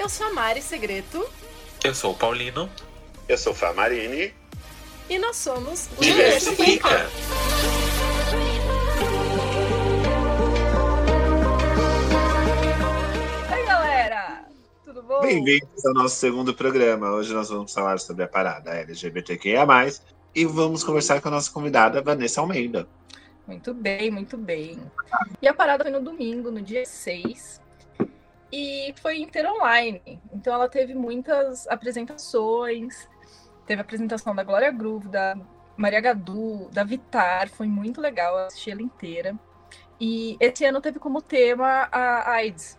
[0.00, 1.28] Eu sou a Mari Segreto.
[1.84, 2.70] Eu sou o Paulino.
[3.28, 4.32] Eu sou Famarini.
[5.10, 7.06] E nós somos o Diversifica.
[13.52, 14.46] Oi, galera!
[14.86, 15.20] Tudo bom?
[15.20, 17.10] Bem-vindos ao nosso segundo programa.
[17.10, 19.66] Hoje nós vamos falar sobre a parada LGBTQIA+,
[20.34, 22.88] e vamos conversar com a nossa convidada, Vanessa Almeida.
[23.46, 24.80] Muito bem, muito bem.
[25.42, 27.60] E a parada foi no domingo, no dia 6,
[28.52, 30.20] e foi inteira online.
[30.32, 33.08] Então ela teve muitas apresentações,
[33.66, 35.36] teve a apresentação da Glória Groove, da
[35.76, 39.38] Maria Gadu, da Vitar, foi muito legal, eu assisti ela inteira.
[40.00, 42.78] E esse ano teve como tema a AIDS.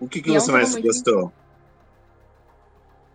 [0.00, 1.32] O que, que você é um mais gostou?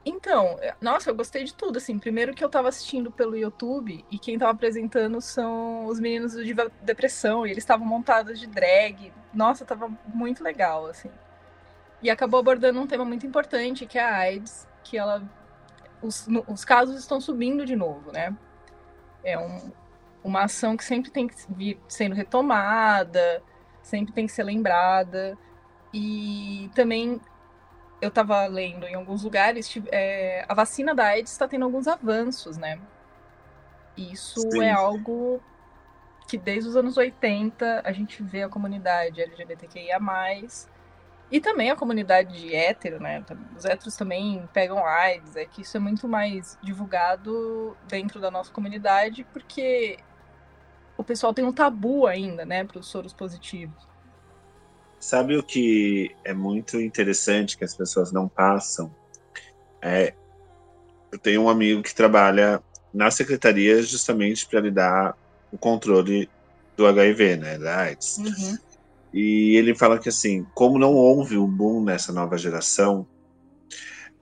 [0.05, 1.99] Então, nossa, eu gostei de tudo, assim.
[1.99, 6.43] Primeiro que eu tava assistindo pelo YouTube e quem tava apresentando são os meninos do
[6.43, 9.11] Diva Depressão e eles estavam montados de drag.
[9.33, 11.11] Nossa, tava muito legal, assim.
[12.01, 15.21] E acabou abordando um tema muito importante, que é a AIDS, que ela...
[16.01, 18.35] Os, os casos estão subindo de novo, né?
[19.21, 19.69] É um,
[20.23, 23.43] uma ação que sempre tem que vir sendo retomada,
[23.83, 25.37] sempre tem que ser lembrada.
[25.93, 27.19] E também
[28.01, 32.57] eu estava lendo em alguns lugares, é, a vacina da AIDS está tendo alguns avanços,
[32.57, 32.79] né?
[33.97, 34.63] Isso Sim.
[34.63, 35.41] é algo
[36.27, 39.99] que desde os anos 80 a gente vê a comunidade LGBTQIA+,
[41.31, 43.23] e também a comunidade hétero, né?
[43.55, 48.51] Os héteros também pegam AIDS, é que isso é muito mais divulgado dentro da nossa
[48.51, 49.99] comunidade, porque
[50.97, 53.87] o pessoal tem um tabu ainda, né, para os soros positivos.
[54.99, 58.93] Sabe o que é muito interessante que as pessoas não passam?
[59.81, 60.13] É,
[61.11, 62.61] eu tenho um amigo que trabalha
[62.93, 65.17] na secretaria justamente para lidar
[65.51, 66.29] o controle
[66.75, 68.17] do HIV, né, da AIDS.
[68.17, 68.57] Uhum.
[69.13, 73.07] E ele fala que assim, como não houve um boom nessa nova geração,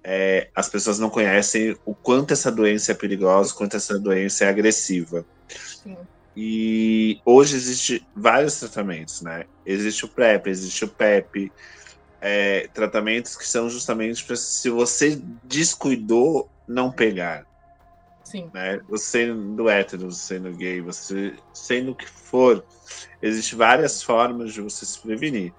[0.04, 4.46] é, as pessoas não conhecem o quanto essa doença é perigosa, o quanto essa doença
[4.46, 5.26] é agressiva.
[5.50, 5.98] Sim.
[6.40, 9.46] E hoje existe vários tratamentos, né?
[9.66, 11.52] Existe o PrEP, existe o PEP,
[12.22, 17.44] é, tratamentos que são justamente para se você descuidou, não pegar.
[18.24, 18.52] Sim.
[18.54, 18.80] Né?
[18.88, 22.64] Você sendo hétero, sendo gay, você sendo o que for,
[23.20, 25.52] existem várias formas de você se prevenir.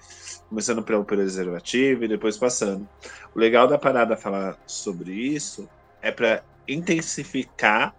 [0.49, 2.89] Começando pelo preservativo e depois passando.
[3.35, 5.69] O legal da parada falar sobre isso
[6.01, 7.98] é para intensificar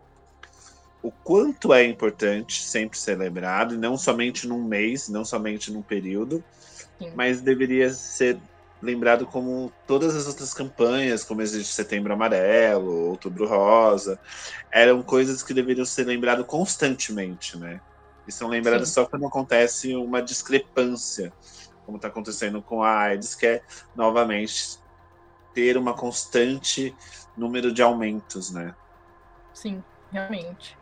[1.01, 5.81] o quanto é importante sempre ser lembrado, e não somente num mês, não somente num
[5.81, 6.43] período,
[6.97, 7.11] Sim.
[7.15, 8.39] mas deveria ser
[8.81, 14.19] lembrado como todas as outras campanhas, como existe Setembro Amarelo, Outubro Rosa,
[14.71, 17.81] eram coisas que deveriam ser lembradas constantemente, né?
[18.27, 18.95] E são lembradas Sim.
[18.95, 21.33] só quando acontece uma discrepância,
[21.85, 23.61] como está acontecendo com a AIDS, que é
[23.95, 24.77] novamente
[25.53, 26.95] ter uma constante
[27.35, 28.73] número de aumentos, né?
[29.53, 30.78] Sim, realmente.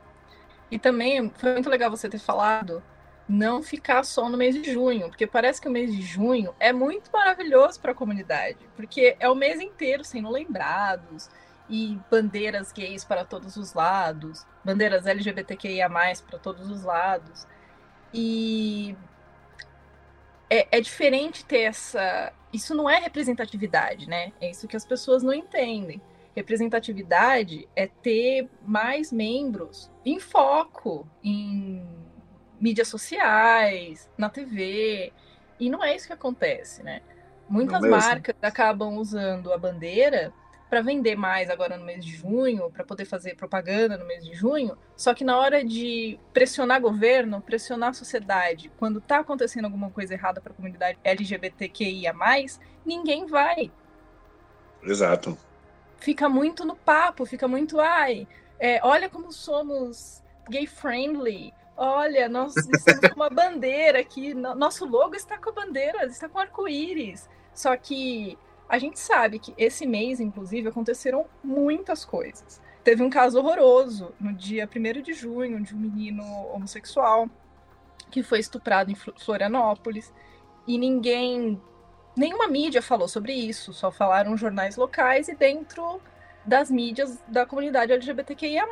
[0.70, 2.84] E também foi muito legal você ter falado
[3.28, 6.72] não ficar só no mês de junho, porque parece que o mês de junho é
[6.72, 11.30] muito maravilhoso para a comunidade, porque é o mês inteiro sendo lembrados
[11.70, 15.90] e bandeiras gays para todos os lados, bandeiras LGBTQIA+
[16.26, 17.46] para todos os lados.
[18.14, 18.96] E
[20.50, 22.32] é, é, diferente ter essa.
[22.54, 24.32] Isso não é representatividade, né?
[24.40, 26.02] É isso que as pessoas não entendem.
[26.38, 31.84] Representatividade é ter mais membros em foco, em
[32.62, 35.12] mídias sociais, na TV.
[35.60, 37.02] E não é isso que acontece, né?
[37.50, 40.32] Muitas marcas acabam usando a bandeira
[40.70, 44.36] para vender mais agora no mês de junho, para poder fazer propaganda no mês de
[44.36, 44.78] junho.
[44.96, 50.14] Só que na hora de pressionar governo, pressionar a sociedade, quando está acontecendo alguma coisa
[50.14, 52.14] errada para a comunidade LGBTQIA+,
[52.86, 53.72] ninguém vai.
[54.84, 55.36] Exato
[55.98, 58.28] fica muito no papo, fica muito, ai,
[58.60, 65.16] é, olha como somos gay friendly, olha, nós estamos com uma bandeira aqui, nosso logo
[65.16, 67.30] está com a bandeira, está com arco-íris.
[67.54, 68.38] Só que
[68.68, 72.62] a gente sabe que esse mês, inclusive, aconteceram muitas coisas.
[72.84, 76.24] Teve um caso horroroso no dia 1 de junho de um menino
[76.54, 77.30] homossexual
[78.10, 80.14] que foi estuprado em Florianópolis
[80.66, 81.62] e ninguém
[82.18, 86.02] nenhuma mídia falou sobre isso, só falaram jornais locais e dentro
[86.46, 88.66] das mídias da comunidade LGBTQIA,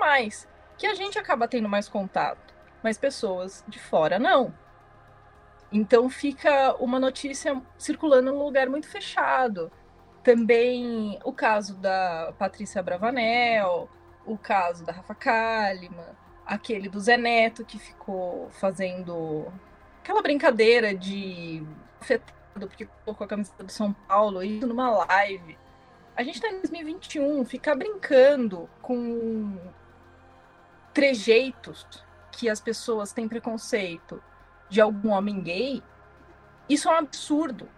[0.78, 2.54] que a gente acaba tendo mais contato,
[2.84, 4.54] mas pessoas de fora não.
[5.72, 9.72] Então fica uma notícia circulando num lugar muito fechado.
[10.24, 13.90] Também o caso da Patrícia Bravanel,
[14.26, 16.16] o caso da Rafa Kalimann,
[16.46, 19.52] aquele do Zé Neto que ficou fazendo
[20.02, 21.64] aquela brincadeira de
[22.60, 25.58] porque colocou a camiseta do São Paulo, isso numa live.
[26.16, 29.58] A gente tá em 2021, ficar brincando com
[30.94, 31.86] trejeitos
[32.32, 34.24] que as pessoas têm preconceito
[34.70, 35.84] de algum homem gay,
[36.70, 37.70] isso é um absurdo.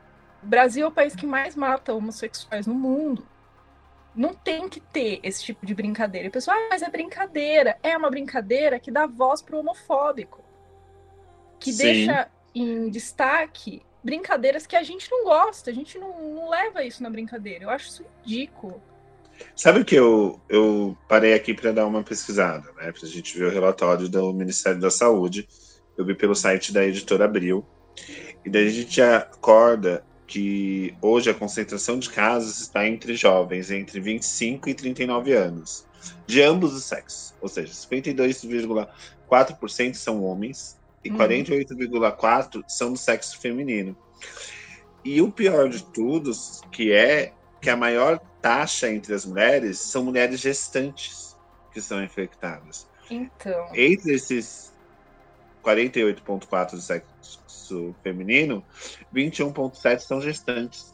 [0.43, 3.27] O Brasil é o país que mais mata homossexuais no mundo.
[4.15, 6.27] Não tem que ter esse tipo de brincadeira.
[6.27, 7.77] E o pessoal, ah, mas é brincadeira.
[7.83, 10.43] É uma brincadeira que dá voz pro homofóbico.
[11.59, 11.83] Que Sim.
[11.83, 15.71] deixa em destaque brincadeiras que a gente não gosta.
[15.71, 17.65] A gente não, não leva isso na brincadeira.
[17.65, 18.81] Eu acho isso ridículo.
[19.55, 22.91] Sabe o que eu, eu parei aqui para dar uma pesquisada, né?
[22.91, 25.47] Para a gente ver o relatório do Ministério da Saúde.
[25.97, 27.65] Eu vi pelo site da editora Abril.
[28.45, 33.99] E daí a gente acorda que hoje a concentração de casos está entre jovens entre
[33.99, 35.85] 25 e 39 anos,
[36.25, 37.33] de ambos os sexos.
[37.41, 41.17] Ou seja, 52,4% são homens e uhum.
[41.17, 43.95] 48,4% são do sexo feminino.
[45.03, 46.31] E o pior de tudo,
[46.71, 51.35] que é que a maior taxa entre as mulheres são mulheres gestantes
[51.71, 52.87] que são infectadas.
[53.09, 53.69] Então.
[53.73, 54.73] Entre esses
[55.63, 58.63] 48,4% do sexo feminino,
[59.13, 60.93] 21,7% são gestantes.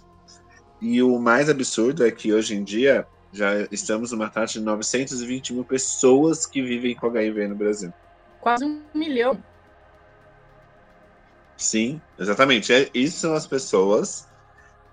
[0.81, 5.53] E o mais absurdo é que hoje em dia já estamos numa taxa de 920
[5.53, 7.91] mil pessoas que vivem com HIV no Brasil.
[8.39, 9.41] Quase um milhão.
[11.57, 12.73] Sim, exatamente.
[12.73, 14.27] É, isso são as pessoas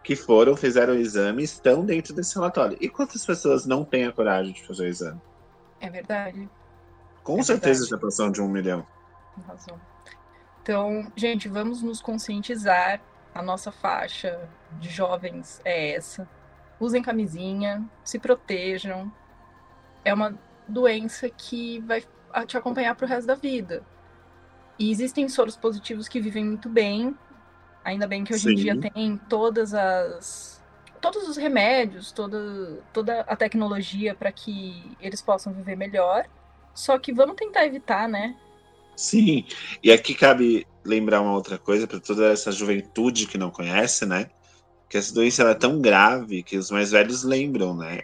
[0.03, 2.77] que foram, fizeram o exame e estão dentro desse relatório.
[2.81, 5.21] E quantas pessoas não têm a coragem de fazer o exame?
[5.81, 6.49] É verdade.
[7.23, 7.91] Com é certeza verdade.
[7.91, 8.87] já passou de um milhão.
[9.47, 9.81] Razão.
[10.62, 13.01] Então, gente, vamos nos conscientizar.
[13.33, 14.49] A nossa faixa
[14.81, 16.29] de jovens é essa.
[16.81, 19.12] Usem camisinha, se protejam.
[20.05, 20.37] É uma
[20.67, 22.05] doença que vai
[22.47, 23.85] te acompanhar para o resto da vida.
[24.81, 27.15] E existem soros positivos que vivem muito bem.
[27.85, 28.53] Ainda bem que hoje Sim.
[28.53, 30.59] em dia tem todas as
[31.03, 36.27] todos os remédios, toda, toda a tecnologia para que eles possam viver melhor.
[36.75, 38.35] Só que vamos tentar evitar, né?
[38.97, 39.44] Sim.
[39.82, 44.31] E aqui cabe lembrar uma outra coisa para toda essa juventude que não conhece, né?
[44.88, 48.00] Que essa doença é tão grave que os mais velhos lembram, né?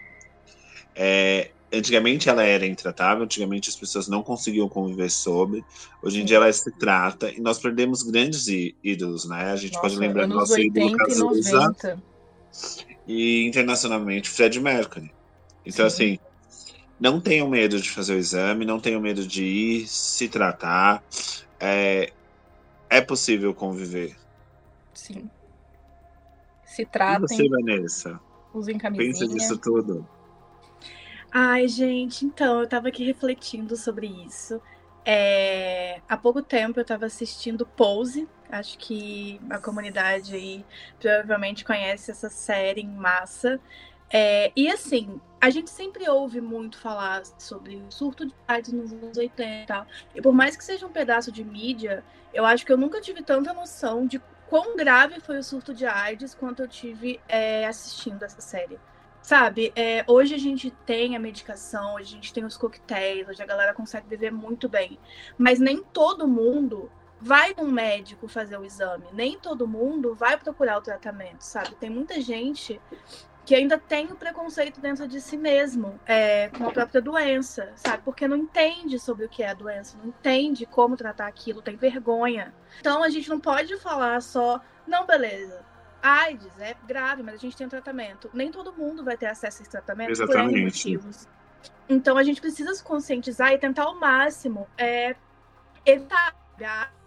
[0.95, 5.65] É, antigamente ela era intratável, antigamente as pessoas não conseguiam conviver sobre.
[6.03, 8.47] Hoje em dia ela se trata e nós perdemos grandes
[8.83, 9.53] ídolos, né?
[9.53, 11.75] A gente Nossa, pode lembrar do nosso ídolo Cazuza
[13.07, 15.13] e internacionalmente Fred Mercury.
[15.65, 16.15] Então, Sim.
[16.15, 16.19] assim,
[16.99, 21.03] não tenham medo de fazer o exame, não tenham medo de ir se tratar.
[21.59, 22.13] É,
[22.89, 24.17] é possível conviver.
[24.95, 25.29] Sim.
[26.65, 27.25] Se tratem.
[27.25, 28.21] E você, Vanessa?
[28.55, 29.13] Usem camisinha.
[29.13, 30.07] Pensa disso tudo.
[31.39, 34.59] Ai, gente, então, eu tava aqui refletindo sobre isso.
[35.05, 40.65] É, há pouco tempo eu estava assistindo Pose, acho que a comunidade aí
[40.99, 43.61] provavelmente conhece essa série em massa.
[44.11, 48.93] É, e assim, a gente sempre ouve muito falar sobre o surto de AIDS nos
[48.95, 49.87] anos 80 e tal.
[50.15, 52.03] E por mais que seja um pedaço de mídia,
[52.33, 55.85] eu acho que eu nunca tive tanta noção de quão grave foi o surto de
[55.85, 58.79] AIDS quanto eu tive é, assistindo essa série.
[59.27, 63.43] Sabe, é, hoje a gente tem a medicação, hoje a gente tem os coquetéis, hoje
[63.43, 65.01] a galera consegue viver muito bem.
[65.37, 66.89] Mas nem todo mundo
[67.21, 71.75] vai num médico fazer o exame, nem todo mundo vai procurar o tratamento, sabe?
[71.75, 72.81] Tem muita gente
[73.45, 78.05] que ainda tem o preconceito dentro de si mesmo é, com a própria doença, sabe?
[78.05, 81.75] Porque não entende sobre o que é a doença, não entende como tratar aquilo, tem
[81.75, 82.55] vergonha.
[82.79, 85.65] Então a gente não pode falar só, não, beleza,
[86.03, 88.31] AIDS é grave, mas a gente tem um tratamento.
[88.33, 90.53] Nem todo mundo vai ter acesso a esse tratamento Exatamente.
[90.53, 91.29] por motivos.
[91.89, 95.15] Então a gente precisa se conscientizar e tentar ao máximo é,
[95.85, 96.35] evitar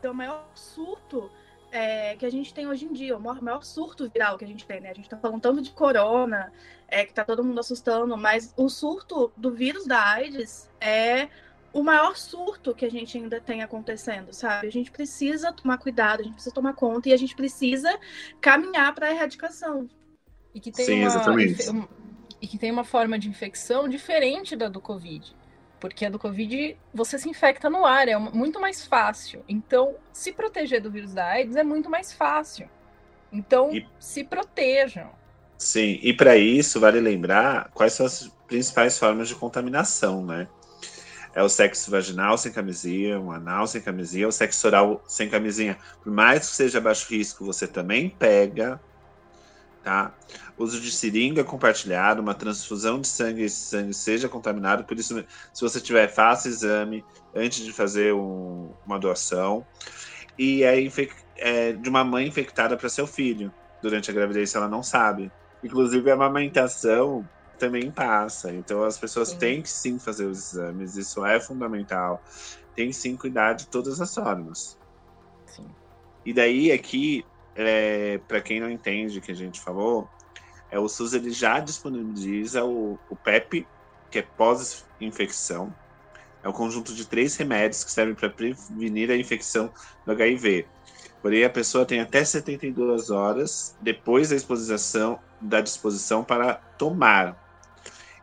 [0.03, 1.29] o maior surto
[1.71, 4.47] é, que a gente tem hoje em dia, o maior, maior, surto viral que a
[4.47, 4.89] gente tem, né?
[4.89, 6.51] A gente tá falando tanto de corona,
[6.87, 11.29] é, que tá todo mundo assustando, mas o surto do vírus da AIDS é
[11.73, 14.67] o maior surto que a gente ainda tem acontecendo, sabe?
[14.67, 17.97] A gente precisa tomar cuidado, a gente precisa tomar conta e a gente precisa
[18.41, 19.89] caminhar para a erradicação.
[20.53, 21.63] E que tem Sim, uma, exatamente.
[22.41, 25.35] E que tem uma forma de infecção diferente da do Covid.
[25.79, 29.43] Porque a do Covid você se infecta no ar, é muito mais fácil.
[29.47, 32.69] Então, se proteger do vírus da AIDS é muito mais fácil.
[33.31, 33.87] Então, e...
[33.99, 35.11] se protejam.
[35.57, 40.47] Sim, e para isso vale lembrar quais são as principais formas de contaminação, né?
[41.33, 45.77] É o sexo vaginal sem camisinha, o anal sem camisinha, o sexo oral sem camisinha.
[46.03, 48.79] Por mais que seja baixo risco, você também pega
[49.83, 50.13] tá?
[50.57, 54.83] Uso de seringa compartilhado, uma transfusão de sangue, esse sangue seja contaminado.
[54.83, 59.65] Por isso, se você tiver, faça exame antes de fazer um, uma doação.
[60.37, 60.75] E é,
[61.37, 63.51] é de uma mãe infectada para seu filho.
[63.81, 65.31] durante a gravidez ela não sabe.
[65.63, 67.27] Inclusive, a amamentação
[67.59, 68.51] também passa.
[68.51, 69.37] Então, as pessoas sim.
[69.37, 72.23] têm que sim fazer os exames, isso é fundamental.
[72.75, 74.79] Tem sim cuidar de todas as formas.
[75.45, 75.67] Sim.
[76.25, 77.25] E daí, aqui,
[77.55, 80.09] é, para quem não entende o que a gente falou,
[80.71, 83.67] é, o SUS ele já disponibiliza o, o PEP,
[84.09, 85.73] que é pós-infecção.
[86.41, 89.71] É um conjunto de três remédios que servem para prevenir a infecção
[90.05, 90.65] do HIV.
[91.21, 97.48] Porém, a pessoa tem até 72 horas depois da exposição, da disposição para tomar.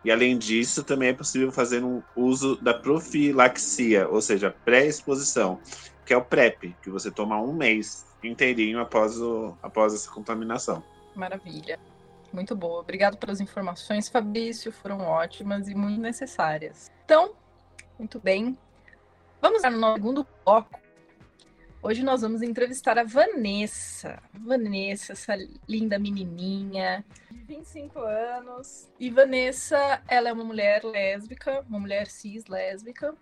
[0.06, 5.58] E além disso, também é possível fazer um uso da profilaxia, ou seja, pré-exposição,
[6.04, 10.80] que é o PrEP, que você toma um mês inteirinho após, o, após essa contaminação.
[11.12, 11.76] Maravilha.
[12.32, 12.82] Muito boa.
[12.82, 14.70] Obrigado pelas informações, Fabrício.
[14.70, 16.88] Foram ótimas e muito necessárias.
[17.04, 17.32] Então,
[17.98, 18.56] muito bem.
[19.42, 20.85] Vamos para no segundo bloco.
[21.86, 24.20] Hoje nós vamos entrevistar a Vanessa.
[24.34, 25.36] Vanessa, essa
[25.68, 28.88] linda menininha de 25 anos.
[28.98, 33.14] E Vanessa, ela é uma mulher lésbica, uma mulher cis lésbica.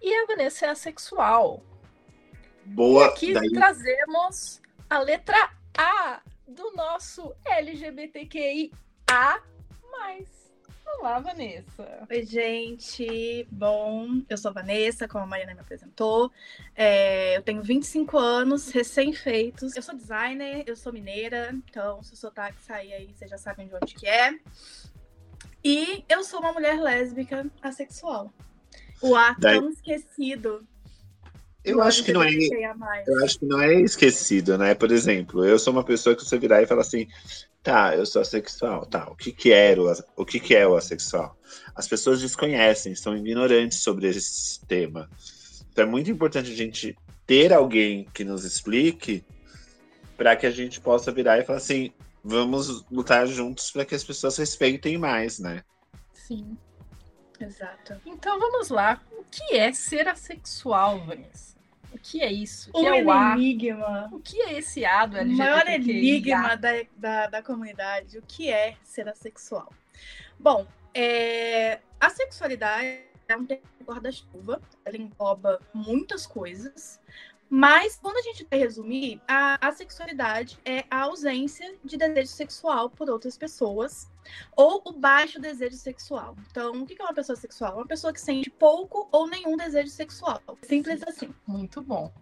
[0.00, 1.64] E a Vanessa é assexual.
[2.64, 3.06] Boa.
[3.06, 3.50] E aqui daí...
[3.50, 8.70] trazemos a letra A do nosso LGBTQIA+.
[10.86, 12.06] Olá, Vanessa.
[12.10, 13.46] Oi, gente.
[13.50, 16.30] Bom, eu sou a Vanessa, como a Mariana me apresentou.
[16.74, 19.74] É, eu tenho 25 anos, recém-feitos.
[19.74, 23.66] Eu sou designer, eu sou mineira, então se o sotaque sair aí, vocês já sabem
[23.66, 24.38] de onde que é.
[25.62, 28.32] E eu sou uma mulher lésbica assexual.
[29.00, 29.58] O ato Daí...
[29.58, 30.66] tão esquecido
[31.64, 32.30] eu acho que não é.
[33.06, 34.74] Eu acho que não é esquecido, né?
[34.74, 37.08] Por exemplo, eu sou uma pessoa que você virar e falar assim,
[37.62, 39.08] tá, eu sou assexual, tá?
[39.10, 41.36] O que que é o, o que que é o assexual?
[41.74, 45.08] As pessoas desconhecem, são ignorantes sobre esse tema.
[45.72, 46.94] Então é muito importante a gente
[47.26, 49.24] ter alguém que nos explique
[50.16, 51.90] para que a gente possa virar e falar assim,
[52.22, 55.62] vamos lutar juntos para que as pessoas respeitem mais, né?
[56.12, 56.56] Sim.
[57.40, 58.00] Exato.
[58.06, 59.02] Então vamos lá.
[59.12, 61.53] O que é ser assexual, Vanessa?
[61.94, 62.70] O que é isso?
[62.70, 64.08] O que um é o enigma.
[64.12, 65.42] O que é esse A do LGBT?
[65.42, 68.18] O maior enigma da, da, da comunidade.
[68.18, 69.72] O que é ser assexual?
[70.38, 73.46] Bom, é, a sexualidade é um
[73.84, 74.60] guarda-chuva.
[74.84, 77.00] Ela engloba muitas coisas.
[77.48, 82.90] Mas, quando a gente quer resumir, a, a sexualidade é a ausência de desejo sexual
[82.90, 84.08] por outras pessoas
[84.56, 86.36] ou o baixo desejo sexual.
[86.50, 87.76] Então, o que é uma pessoa sexual?
[87.76, 90.42] Uma pessoa que sente pouco ou nenhum desejo sexual.
[90.62, 91.32] Simples assim.
[91.46, 92.12] Muito bom.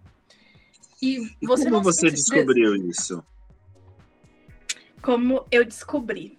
[1.00, 3.25] E, você como você descobriu isso?
[5.00, 6.38] Como eu descobri?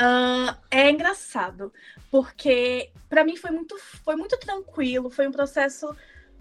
[0.00, 1.72] Uh, é engraçado,
[2.10, 5.94] porque para mim foi muito, foi muito tranquilo, foi um processo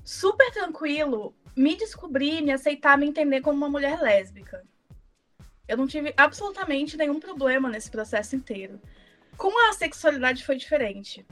[0.07, 4.63] super tranquilo me descobrir, me aceitar, me entender como uma mulher lésbica.
[5.67, 8.79] Eu não tive absolutamente nenhum problema nesse processo inteiro.
[9.35, 11.25] Com a sexualidade foi diferente.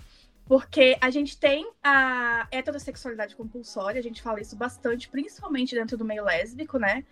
[0.46, 6.04] Porque a gente tem a heterossexualidade compulsória, a gente fala isso bastante, principalmente dentro do
[6.04, 7.06] meio lésbico, né?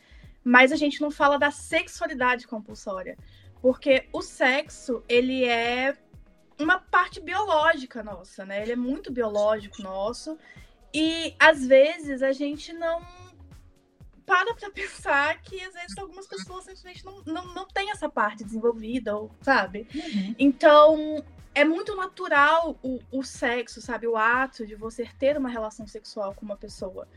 [0.43, 3.17] Mas a gente não fala da sexualidade compulsória.
[3.61, 5.97] Porque o sexo, ele é
[6.59, 8.61] uma parte biológica nossa, né?
[8.61, 10.37] Ele é muito biológico nosso.
[10.93, 13.01] E às vezes a gente não
[14.25, 18.43] para pra pensar que às vezes algumas pessoas simplesmente não, não, não têm essa parte
[18.43, 19.87] desenvolvida, ou, sabe?
[19.93, 20.35] Uhum.
[20.39, 21.23] Então,
[21.53, 24.07] é muito natural o, o sexo, sabe?
[24.07, 27.07] O ato de você ter uma relação sexual com uma pessoa.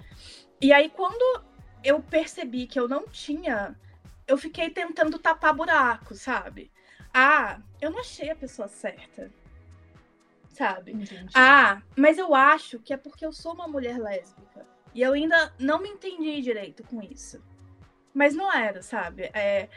[0.60, 1.42] E aí, quando
[1.84, 3.78] eu percebi que eu não tinha,
[4.26, 6.70] eu fiquei tentando tapar buraco, sabe?
[7.14, 9.30] Ah, eu não achei a pessoa certa.
[10.56, 10.92] Sabe?
[10.92, 11.32] Entendi.
[11.34, 14.66] Ah, mas eu acho que é porque eu sou uma mulher lésbica.
[14.94, 17.42] E eu ainda não me entendi direito com isso.
[18.14, 19.24] Mas não era, sabe?
[19.34, 19.68] É,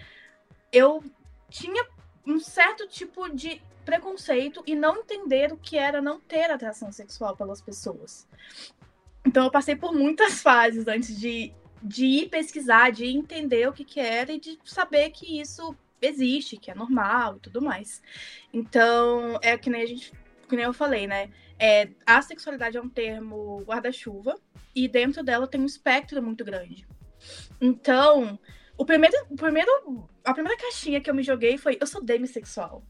[0.71, 1.03] eu
[1.49, 1.85] tinha
[2.25, 7.35] um certo tipo de preconceito e não entender o que era não ter atração sexual
[7.35, 8.25] pelas pessoas.
[9.25, 13.83] Então eu passei por muitas fases antes de, de ir pesquisar, de entender o que,
[13.83, 18.01] que era e de saber que isso existe, que é normal e tudo mais.
[18.53, 20.13] Então, é que nem a gente,
[20.49, 21.29] que nem eu falei, né?
[21.57, 24.35] É, a sexualidade é um termo guarda-chuva
[24.75, 26.87] e dentro dela tem um espectro muito grande.
[27.61, 28.39] Então,
[28.77, 32.83] o primeiro, o primeiro, a primeira caixinha que eu me joguei foi: eu sou demissexual.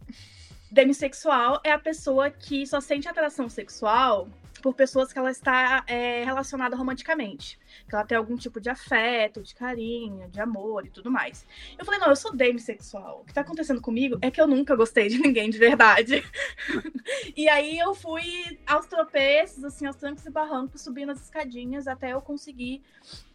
[0.72, 4.30] Demissexual é a pessoa que só sente atração sexual
[4.62, 7.60] por pessoas que ela está é, relacionada romanticamente.
[7.88, 11.46] Que ela tem algum tipo de afeto, de carinho, de amor e tudo mais.
[11.78, 13.22] Eu falei, não, eu sou demissexual.
[13.22, 16.24] O que está acontecendo comigo é que eu nunca gostei de ninguém de verdade.
[17.36, 22.14] e aí eu fui aos tropeços, assim, aos trancos e barrancos, subindo as escadinhas até
[22.14, 22.82] eu conseguir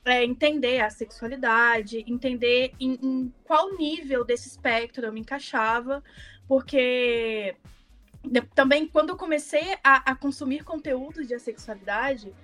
[0.04, 6.02] é, entender a sexualidade, entender em, em qual nível desse espectro eu me encaixava,
[6.46, 7.56] porque
[8.54, 12.34] também quando eu comecei a, a consumir conteúdos de assexualidade,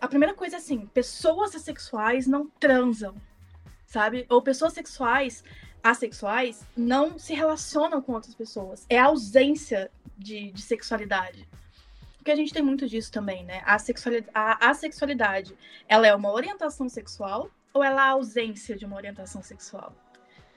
[0.00, 3.14] a primeira coisa é assim, pessoas assexuais não transam,
[3.86, 4.26] sabe?
[4.28, 5.44] Ou pessoas sexuais,
[5.82, 8.86] assexuais, não se relacionam com outras pessoas.
[8.88, 11.48] É a ausência de, de sexualidade.
[12.16, 13.62] Porque a gente tem muito disso também, né?
[13.64, 15.56] A sexualidade, a assexualidade,
[15.88, 19.94] ela é uma orientação sexual ou ela é a ausência de uma orientação sexual?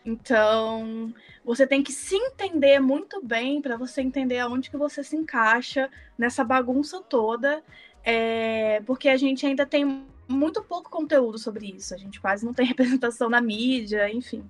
[0.05, 1.13] Então,
[1.45, 5.89] você tem que se entender muito bem para você entender aonde que você se encaixa
[6.17, 7.63] nessa bagunça toda,
[8.03, 11.93] é, porque a gente ainda tem muito pouco conteúdo sobre isso.
[11.93, 14.43] A gente quase não tem representação na mídia, enfim.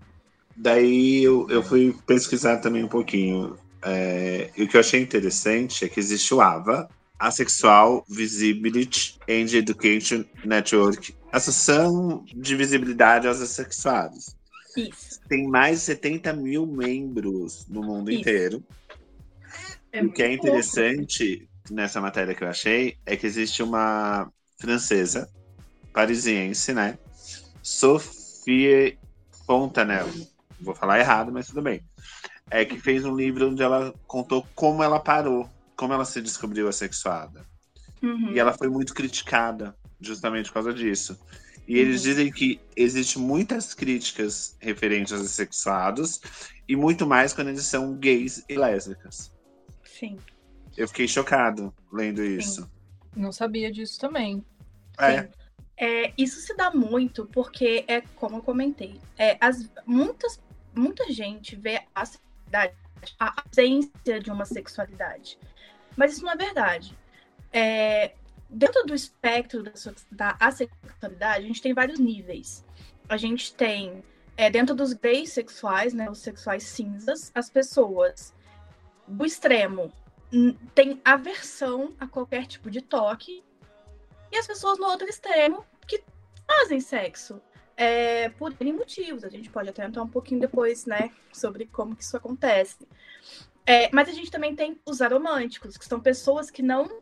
[0.55, 3.57] Daí eu, eu fui pesquisar também um pouquinho.
[3.81, 9.55] É, e o que eu achei interessante é que existe o AVA, Asexual Visibility and
[9.55, 14.35] Education Network, Associação de Visibilidade aos Assexuados.
[14.77, 15.21] Isso.
[15.27, 18.21] Tem mais de 70 mil membros no mundo Isso.
[18.21, 18.63] inteiro.
[19.91, 25.29] É o que é interessante nessa matéria que eu achei é que existe uma francesa,
[25.93, 26.97] parisiense, né?
[27.61, 28.97] Sophie
[29.45, 30.09] Fontanel.
[30.59, 31.83] Vou falar errado, mas tudo bem.
[32.49, 36.67] É que fez um livro onde ela contou como ela parou, como ela se descobriu
[36.67, 37.45] assexuada.
[38.01, 38.31] Uhum.
[38.31, 41.17] E ela foi muito criticada justamente por causa disso.
[41.67, 42.09] E eles uhum.
[42.09, 46.21] dizem que existe muitas críticas referentes aos assexuados
[46.67, 49.31] e muito mais quando eles são gays e lésbicas.
[49.83, 50.17] Sim.
[50.75, 52.37] Eu fiquei chocado lendo Sim.
[52.37, 52.71] isso.
[53.15, 54.43] Não sabia disso também.
[54.99, 55.29] É.
[55.77, 56.13] é.
[56.17, 58.99] Isso se dá muito porque é como eu comentei.
[59.17, 60.41] É, as, muitas,
[60.75, 62.73] muita gente vê a sexualidade,
[63.19, 65.37] a ausência de uma sexualidade.
[65.95, 66.97] Mas isso não é verdade.
[67.51, 68.13] É,
[68.53, 69.71] dentro do espectro da,
[70.11, 72.63] da assexualidade, a gente tem vários níveis.
[73.09, 74.03] A gente tem,
[74.37, 78.33] é, dentro dos gays sexuais, né, os sexuais cinzas, as pessoas
[79.07, 79.91] do extremo
[80.73, 83.43] têm aversão a qualquer tipo de toque,
[84.31, 86.03] e as pessoas no outro extremo que
[86.47, 87.41] fazem sexo.
[87.75, 89.23] É, por N motivos.
[89.23, 92.87] A gente pode até entrar um pouquinho depois, né, sobre como que isso acontece.
[93.65, 97.01] É, mas a gente também tem os aromânticos, que são pessoas que não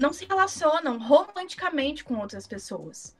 [0.00, 3.14] não se relacionam romanticamente com outras pessoas.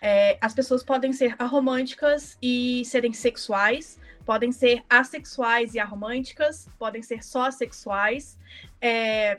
[0.00, 7.02] É, as pessoas podem ser aromânticas e serem sexuais, podem ser assexuais e aromânticas, podem
[7.02, 8.38] ser só sexuais.
[8.80, 9.38] É,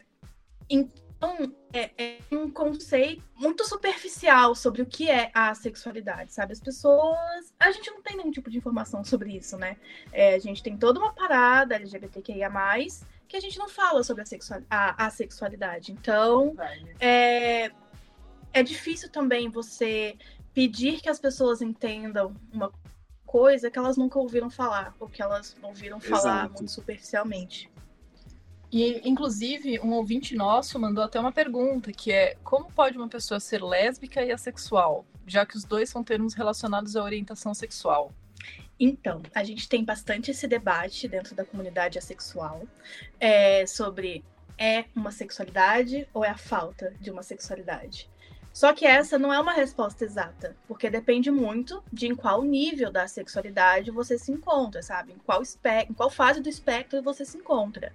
[0.69, 6.53] então, é, é, um conceito muito superficial sobre o que é a sexualidade, sabe?
[6.53, 7.53] As pessoas.
[7.59, 9.77] A gente não tem nenhum tipo de informação sobre isso, né?
[10.11, 12.49] É, a gente tem toda uma parada LGBTQIA
[13.27, 15.91] que a gente não fala sobre a, sexual, a, a sexualidade.
[15.91, 16.55] Então,
[16.99, 17.71] é,
[18.53, 20.17] é difícil também você
[20.53, 22.71] pedir que as pessoas entendam uma
[23.25, 26.53] coisa que elas nunca ouviram falar, ou que elas ouviram falar Exato.
[26.53, 27.69] muito superficialmente.
[28.71, 33.39] E, inclusive, um ouvinte nosso mandou até uma pergunta, que é como pode uma pessoa
[33.39, 38.11] ser lésbica e assexual, já que os dois são termos relacionados à orientação sexual?
[38.79, 42.63] Então, a gente tem bastante esse debate dentro da comunidade assexual
[43.19, 44.23] é, sobre
[44.57, 48.09] é uma sexualidade ou é a falta de uma sexualidade.
[48.53, 52.89] Só que essa não é uma resposta exata, porque depende muito de em qual nível
[52.89, 55.11] da sexualidade você se encontra, sabe?
[55.11, 55.41] Em qual,
[55.89, 57.93] em qual fase do espectro você se encontra.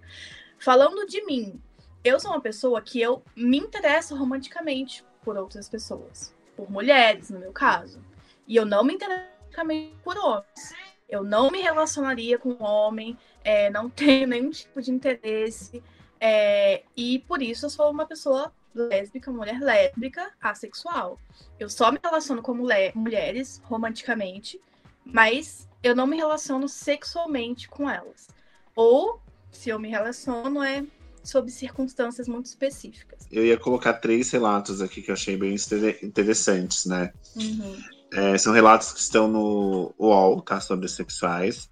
[0.58, 1.58] Falando de mim,
[2.04, 7.38] eu sou uma pessoa que eu me interesso romanticamente por outras pessoas, por mulheres, no
[7.38, 8.04] meu caso.
[8.46, 10.74] E eu não me interesso basicamente por homens.
[11.08, 15.82] Eu não me relacionaria com um homem, é, não tenho nenhum tipo de interesse,
[16.20, 21.18] é, e por isso eu sou uma pessoa lésbica, mulher lésbica, assexual.
[21.58, 24.60] Eu só me relaciono com mulher, mulheres romanticamente,
[25.04, 28.28] mas eu não me relaciono sexualmente com elas.
[28.76, 30.84] Ou, se eu me relaciono, é
[31.24, 33.26] sob circunstâncias muito específicas.
[33.30, 35.56] Eu ia colocar três relatos aqui que eu achei bem
[36.02, 37.12] interessantes, né?
[37.34, 37.99] Uhum.
[38.12, 40.60] É, são relatos que estão no UOL, tá?
[40.60, 41.70] Sobre sexuais.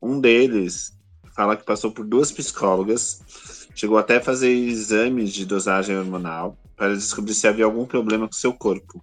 [0.00, 0.96] Um deles
[1.34, 6.94] fala que passou por duas psicólogas, chegou até a fazer exames de dosagem hormonal para
[6.94, 9.02] descobrir se havia algum problema com seu corpo.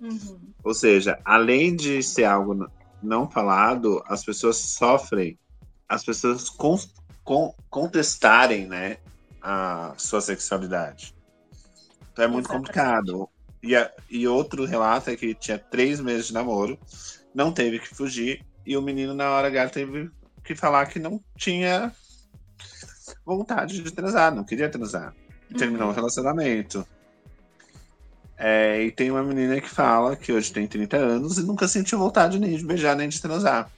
[0.00, 0.52] Uhum.
[0.64, 2.68] Ou seja, além de ser algo
[3.02, 5.38] não falado, as pessoas sofrem,
[5.88, 6.78] as pessoas con
[7.24, 8.98] con contestarem, né,
[9.40, 11.14] a sua sexualidade.
[12.12, 12.66] Então é muito Exatamente.
[12.66, 13.28] complicado.
[13.62, 16.78] E, a- e outro relato é que tinha três meses de namoro,
[17.34, 20.10] não teve que fugir, e o menino, na hora H, teve
[20.44, 21.92] que falar que não tinha
[23.24, 25.14] vontade de transar, não queria transar.
[25.50, 25.92] E terminou Uhum.
[25.92, 26.86] o relacionamento.
[28.36, 31.98] É, e tem uma menina que fala que hoje tem 30 anos e nunca sentiu
[31.98, 33.70] vontade nem de beijar nem de transar.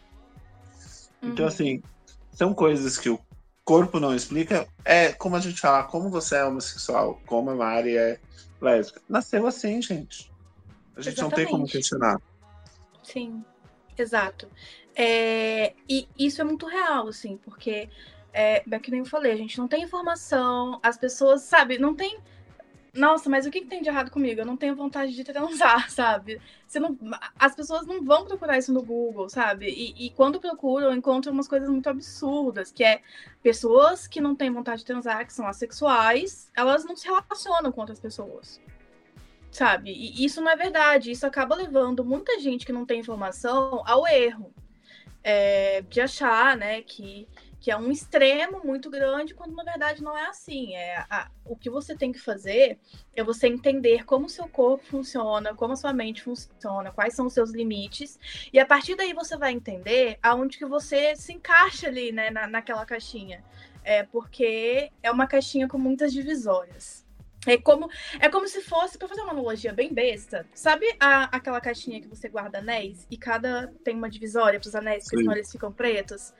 [1.22, 1.50] Então, Uhum.
[1.50, 1.82] assim,
[2.32, 3.18] são coisas que o
[3.64, 4.66] corpo não explica.
[4.84, 8.18] É como a gente fala, como você é homossexual, como a Mari é
[8.64, 9.00] lésbica.
[9.08, 10.32] Nasceu assim, gente.
[10.96, 11.72] A gente não tem como Exatamente.
[11.72, 12.20] questionar.
[13.02, 13.44] Sim,
[13.96, 14.48] exato.
[14.94, 17.88] É, e isso é muito real, assim, porque,
[18.32, 21.94] é, é que nem eu falei, a gente não tem informação, as pessoas, sabe, não
[21.94, 22.18] tem.
[22.94, 24.40] Nossa, mas o que, que tem de errado comigo?
[24.40, 26.40] Eu não tenho vontade de transar, sabe?
[26.66, 26.96] Você não,
[27.38, 29.68] as pessoas não vão procurar isso no Google, sabe?
[29.68, 33.02] E, e quando procuram, encontram umas coisas muito absurdas, que é
[33.42, 37.80] pessoas que não têm vontade de transar, que são assexuais, elas não se relacionam com
[37.80, 38.60] outras pessoas
[39.50, 39.92] sabe?
[39.92, 41.12] E isso não é verdade.
[41.12, 44.52] Isso acaba levando muita gente que não tem informação ao erro
[45.22, 47.26] é, de achar, né, que,
[47.64, 50.74] que é um extremo muito grande, quando na verdade não é assim.
[50.76, 52.78] É a- o que você tem que fazer
[53.16, 57.24] é você entender como o seu corpo funciona, como a sua mente funciona, quais são
[57.24, 58.18] os seus limites,
[58.52, 62.46] e a partir daí você vai entender aonde que você se encaixa ali, né, na,
[62.46, 63.42] naquela caixinha.
[63.82, 67.03] É porque é uma caixinha com muitas divisórias.
[67.46, 71.60] É como, é como se fosse, pra fazer uma analogia bem besta, sabe a, aquela
[71.60, 75.22] caixinha que você guarda anéis e cada tem uma divisória pros anéis, porque Sim.
[75.22, 76.32] senão eles ficam pretos?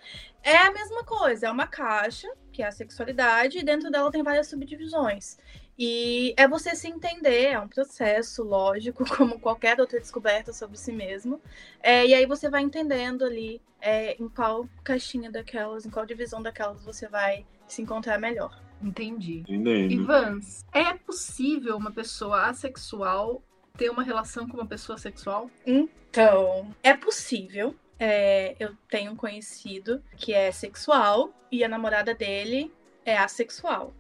[0.43, 4.23] É a mesma coisa, é uma caixa, que é a sexualidade, e dentro dela tem
[4.23, 5.39] várias subdivisões.
[5.79, 10.93] E é você se entender, é um processo lógico, como qualquer outra descoberta sobre si
[10.93, 11.41] mesmo.
[11.83, 16.43] É, e aí você vai entendendo ali é, em qual caixinha daquelas, em qual divisão
[16.43, 18.63] daquelas você vai se encontrar melhor.
[18.85, 19.41] Entendi.
[19.41, 19.93] Entendendo?
[19.93, 23.43] Ivans, é possível uma pessoa assexual
[23.77, 25.51] ter uma relação com uma pessoa sexual?
[25.67, 27.75] Então, é possível.
[27.99, 32.73] É, eu tenho um conhecido que é sexual e a namorada dele
[33.05, 33.95] é assexual.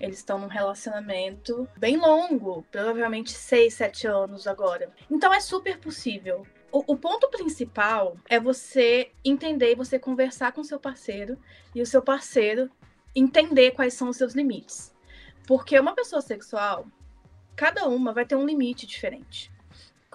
[0.00, 4.90] Eles estão num relacionamento bem longo, provavelmente 6, 7 anos agora.
[5.10, 6.46] Então é super possível.
[6.70, 11.38] O, o ponto principal é você entender e você conversar com seu parceiro
[11.74, 12.70] e o seu parceiro
[13.16, 14.94] entender quais são os seus limites.
[15.48, 16.86] Porque uma pessoa sexual,
[17.56, 19.50] cada uma vai ter um limite diferente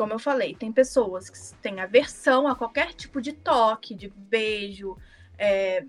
[0.01, 4.97] como eu falei, tem pessoas que têm aversão a qualquer tipo de toque, de beijo,
[5.37, 5.85] é,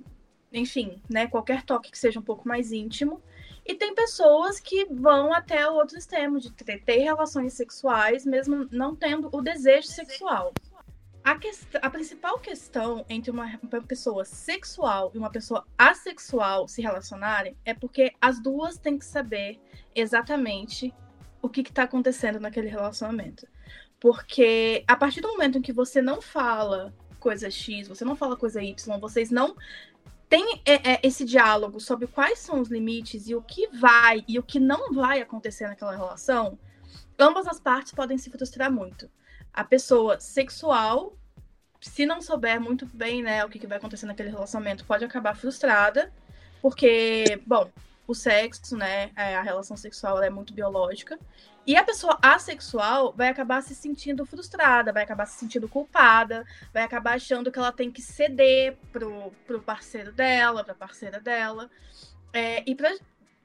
[0.53, 1.27] enfim, né?
[1.29, 3.22] Qualquer toque que seja um pouco mais íntimo.
[3.64, 8.68] E tem pessoas que vão até o outro extremo, de ter, ter relações sexuais, mesmo
[8.70, 10.53] não tendo o desejo sexual.
[11.24, 11.38] A,
[11.82, 17.72] a principal questão entre uma, uma pessoa sexual e uma pessoa assexual se relacionarem é
[17.72, 19.61] porque as duas têm que saber
[19.94, 20.92] exatamente
[21.40, 23.46] o que está acontecendo naquele relacionamento.
[24.00, 28.37] Porque a partir do momento em que você não fala coisa X, você não fala
[28.37, 29.56] coisa Y, vocês não
[30.28, 34.38] têm é, é, esse diálogo sobre quais são os limites e o que vai e
[34.40, 36.58] o que não vai acontecer naquela relação,
[37.16, 39.08] ambas as partes podem se frustrar muito.
[39.52, 41.16] A pessoa sexual,
[41.80, 45.36] se não souber muito bem né, o que, que vai acontecer naquele relacionamento, pode acabar
[45.36, 46.12] frustrada,
[46.60, 47.70] porque, bom,
[48.06, 51.18] o sexo, né, é, a relação sexual é muito biológica.
[51.66, 56.82] E a pessoa assexual vai acabar se sentindo frustrada, vai acabar se sentindo culpada, vai
[56.82, 61.70] acabar achando que ela tem que ceder pro, pro parceiro dela, pra parceira dela.
[62.32, 62.92] É, e, pra,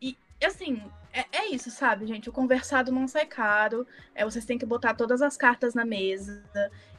[0.02, 0.82] e assim,
[1.18, 2.30] é, é isso, sabe, gente?
[2.30, 3.88] O conversado não sai caro.
[4.14, 6.44] É, vocês têm que botar todas as cartas na mesa.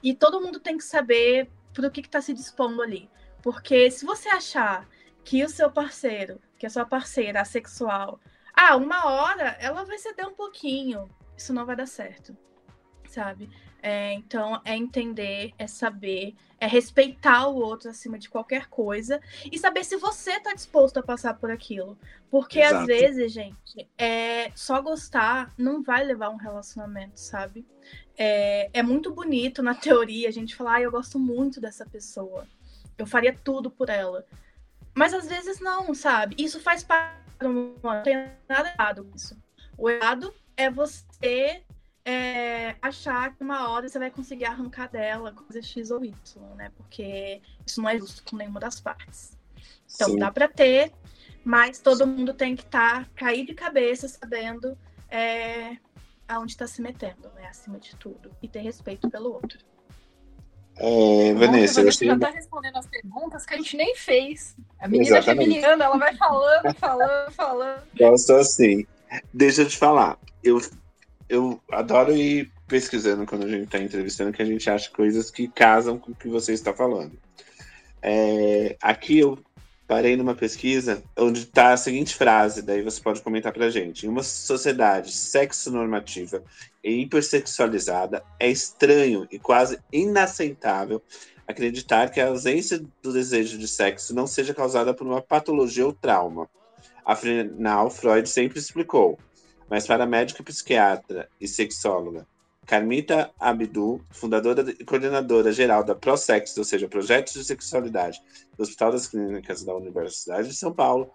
[0.02, 3.08] E todo mundo tem que saber pro que, que tá se dispondo ali.
[3.42, 4.88] Porque se você achar
[5.24, 8.20] que o seu parceiro, que a sua parceira assexual,
[8.52, 11.08] ah, uma hora ela vai ceder um pouquinho.
[11.36, 12.36] Isso não vai dar certo,
[13.06, 13.48] sabe?
[13.80, 19.56] É, então, é entender, é saber, é respeitar o outro acima de qualquer coisa e
[19.58, 21.96] saber se você tá disposto a passar por aquilo.
[22.30, 22.80] Porque Exato.
[22.80, 27.64] às vezes, gente, é, só gostar não vai levar um relacionamento, sabe?
[28.16, 32.46] É, é muito bonito na teoria a gente falar, ah, eu gosto muito dessa pessoa.
[32.96, 34.26] Eu faria tudo por ela.
[34.92, 36.34] Mas às vezes não, sabe?
[36.36, 37.78] Isso faz parte do mundo.
[37.80, 39.40] Não tem nada errado com isso.
[39.76, 41.62] O errado é você
[42.08, 46.14] é, achar que uma hora você vai conseguir arrancar dela coisa X ou Y,
[46.56, 46.72] né?
[46.74, 49.36] Porque isso não é justo com nenhuma das partes.
[49.94, 50.18] Então Sim.
[50.18, 50.90] dá pra ter,
[51.44, 54.74] mas todo mundo tem que estar cair de cabeça sabendo
[55.10, 55.76] é,
[56.26, 57.46] aonde está se metendo, né?
[57.46, 58.34] Acima de tudo.
[58.42, 59.58] E ter respeito pelo outro.
[60.78, 64.56] É, Vanessa, Vanessa achei já tá respondendo as perguntas que a gente nem fez.
[64.80, 67.82] A menina geminiana, ela vai falando, falando, falando.
[67.98, 68.86] Gosto assim.
[69.34, 70.18] Deixa eu te falar.
[70.42, 70.58] Eu
[71.28, 75.48] eu adoro ir pesquisando quando a gente está entrevistando, que a gente acha coisas que
[75.48, 77.18] casam com o que você está falando.
[78.00, 79.38] É, aqui eu
[79.86, 84.06] parei numa pesquisa onde está a seguinte frase, daí você pode comentar para a gente.
[84.06, 86.42] Em uma sociedade sexo normativa
[86.84, 91.02] e hipersexualizada, é estranho e quase inaceitável
[91.46, 95.94] acreditar que a ausência do desejo de sexo não seja causada por uma patologia ou
[95.94, 96.48] trauma.
[97.02, 99.18] Afinal, Freud sempre explicou.
[99.68, 102.26] Mas para médica psiquiatra e sexóloga
[102.68, 108.20] Carmita Abdu, fundadora e coordenadora geral da ProSex, ou seja, Projetos de Sexualidade,
[108.58, 111.10] do Hospital das Clínicas da Universidade de São Paulo,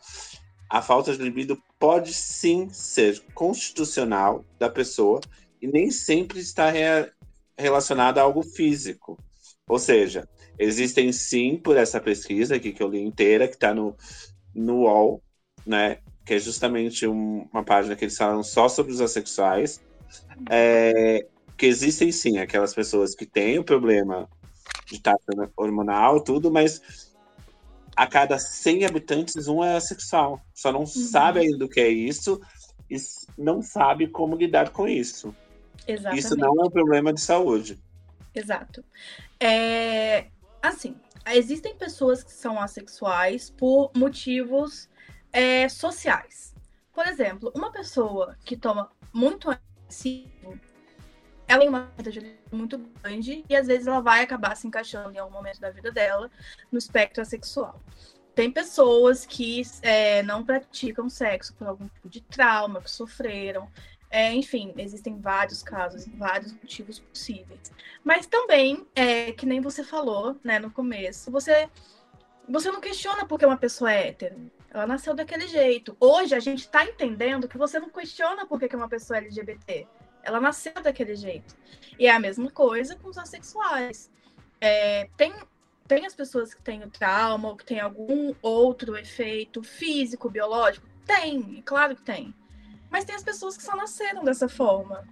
[0.68, 5.22] a falta de libido pode sim ser constitucional da pessoa
[5.62, 7.12] e nem sempre está re
[7.56, 9.16] relacionada a algo físico.
[9.68, 13.96] Ou seja, existem sim, por essa pesquisa aqui que eu li inteira, que está no,
[14.56, 15.22] no UOL,
[15.63, 19.81] né, que é justamente um, uma página que eles falam só sobre os assexuais,
[20.49, 21.25] é,
[21.57, 24.29] que existem sim aquelas pessoas que têm o problema
[24.89, 25.19] de taxa
[25.55, 27.12] hormonal, tudo, mas
[27.95, 30.41] a cada 100 habitantes, um é assexual.
[30.53, 30.86] Só não uhum.
[30.86, 32.41] sabe ainda o que é isso
[32.89, 32.97] e
[33.38, 35.36] não sabe como lidar com isso.
[35.88, 36.19] Exatamente.
[36.19, 37.79] Isso não é um problema de saúde.
[38.33, 38.83] Exato.
[39.39, 40.27] É,
[40.62, 40.95] assim,
[41.27, 44.89] existem pessoas que são assexuais por motivos
[45.34, 46.54] é, sociais.
[46.93, 50.60] Por exemplo, uma pessoa que toma muito agressivo,
[51.48, 55.12] ela tem uma perda de muito grande e às vezes ela vai acabar se encaixando
[55.13, 56.30] em algum momento da vida dela
[56.72, 57.82] no espectro sexual.
[58.36, 63.69] Tem pessoas que é, não praticam sexo por algum tipo de trauma que sofreram.
[64.10, 67.72] É, enfim, existem vários casos, vários motivos possíveis.
[68.04, 71.69] Mas também, é, que nem você falou né, no começo, você,
[72.48, 74.52] você não questiona porque uma pessoa é hétero.
[74.73, 75.95] Ela nasceu daquele jeito.
[75.99, 79.88] Hoje a gente está entendendo que você não questiona porque que uma pessoa é LGBT.
[80.23, 81.55] Ela nasceu daquele jeito.
[81.99, 84.09] E é a mesma coisa com os assexuais.
[84.59, 85.31] É, tem,
[85.88, 90.88] tem as pessoas que têm o trauma ou que têm algum outro efeito físico, biológico?
[91.05, 92.33] Tem, claro que tem.
[92.89, 95.07] Mas tem as pessoas que só nasceram dessa forma.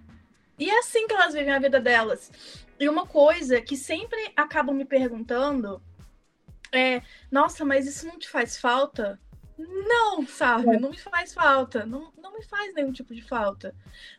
[0.58, 2.32] E é assim que elas vivem a vida delas.
[2.80, 5.80] E uma coisa que sempre acabam me perguntando
[6.72, 9.20] é: nossa, mas isso não te faz falta?
[9.68, 10.78] Não, sabe?
[10.78, 11.86] Não me faz falta.
[11.86, 13.74] Não, não me faz nenhum tipo de falta.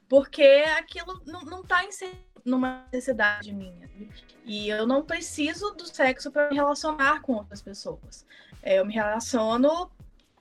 [0.07, 1.83] Porque aquilo não, não tá
[2.45, 3.89] numa necessidade minha.
[4.45, 8.25] E eu não preciso do sexo para me relacionar com outras pessoas.
[8.61, 9.89] É, eu me relaciono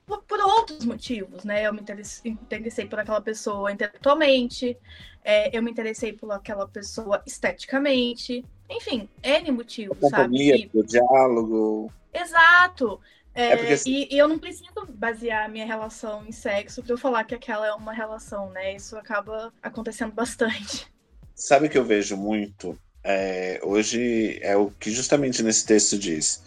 [0.07, 1.67] por, por, outros motivos, né?
[1.67, 4.77] Eu me interessei por aquela pessoa intelectualmente,
[5.25, 8.45] é, eu me interessei por aquela pessoa esteticamente.
[8.69, 10.71] Enfim, N motivos, a companhia, sabe?
[10.75, 11.93] O diálogo.
[12.13, 13.01] Exato.
[13.35, 13.91] É, é porque...
[13.91, 17.35] e, e, eu não preciso basear a minha relação em sexo para eu falar que
[17.35, 18.75] aquela é uma relação, né?
[18.75, 20.87] Isso acaba acontecendo bastante.
[21.35, 22.79] Sabe o que eu vejo muito?
[23.03, 26.43] É, hoje é o que justamente nesse texto diz.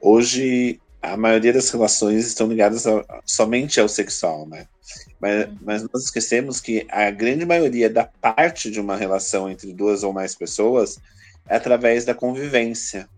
[0.00, 4.66] Hoje a maioria das relações estão ligadas a, somente ao sexual, né?
[5.20, 5.58] Mas, uhum.
[5.62, 10.12] mas nós esquecemos que a grande maioria da parte de uma relação entre duas ou
[10.12, 10.98] mais pessoas
[11.48, 13.08] é através da convivência.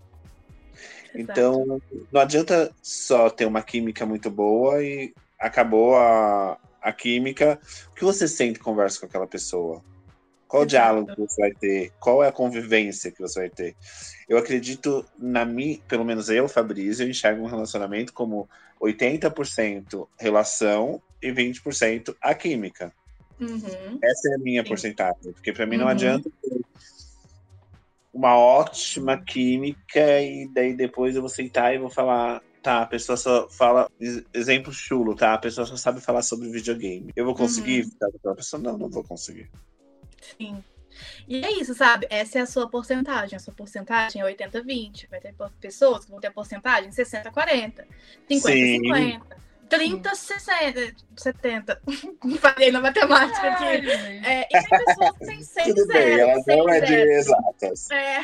[1.17, 1.81] Então,
[2.13, 7.59] não adianta só ter uma química muito boa e acabou a, a química.
[7.91, 9.83] O que você sente conversa com aquela pessoa?
[10.49, 11.93] Qual o diálogo que você vai ter?
[11.99, 13.75] Qual é a convivência que você vai ter?
[14.29, 18.49] Eu acredito, na mim, pelo menos eu, Fabrício, eu enxergo um relacionamento como
[18.81, 22.93] 80% relação e 20% a química.
[23.41, 23.99] Uhum.
[24.03, 24.69] Essa é a minha Sim.
[24.69, 25.83] porcentagem, porque para mim uhum.
[25.83, 26.56] não adianta ter
[28.17, 33.17] uma ótima química e daí depois eu vou sentar e vou falar tá, a pessoa
[33.17, 33.89] só fala,
[34.35, 35.35] exemplo chulo, tá?
[35.35, 37.13] A pessoa só sabe falar sobre videogame.
[37.15, 37.91] Eu vou conseguir uhum.
[37.91, 38.61] ficar com aquela pessoa?
[38.61, 39.49] Não, não vou conseguir.
[40.21, 40.65] Sim.
[41.29, 42.09] E é isso, sabe?
[42.11, 43.37] Essa é a sua porcentagem.
[43.37, 45.09] A sua porcentagem é 80-20.
[45.09, 47.85] Vai ter pessoas que vão ter a porcentagem 60-40,
[48.29, 49.23] 50-50.
[49.69, 51.83] 30, 60, 70.
[52.41, 53.65] Falei na matemática aqui.
[53.65, 57.91] É, e tem pessoas que têm 100 Tudo zero, bem, ela não é de exatas.
[57.91, 58.21] É.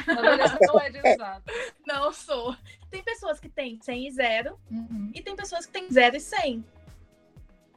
[0.67, 1.57] não é de exatas.
[1.87, 2.57] Não sou.
[2.91, 5.11] Tem pessoas que têm 100 e 0 uhum.
[5.15, 6.65] e tem pessoas que têm 0 e 100.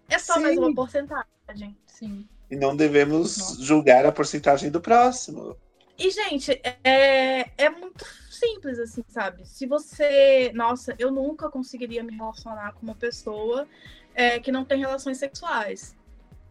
[0.10, 0.42] É só Sim.
[0.42, 1.78] mais uma porcentagem.
[1.86, 2.28] Sim.
[2.50, 3.64] E não devemos Nossa.
[3.64, 5.58] julgar a porcentagem do próximo.
[5.98, 6.52] E, gente,
[6.84, 8.06] é, é muito
[8.38, 9.48] simples, assim, sabe?
[9.48, 10.52] Se você.
[10.54, 13.68] Nossa, eu nunca conseguiria me relacionar com uma pessoa
[14.14, 15.96] é, que não tem relações sexuais.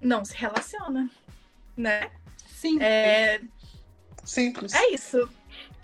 [0.01, 1.11] Não se relaciona,
[1.77, 2.11] né?
[2.47, 2.81] Sim.
[2.83, 3.41] É...
[4.25, 4.73] Simples.
[4.75, 5.29] É isso.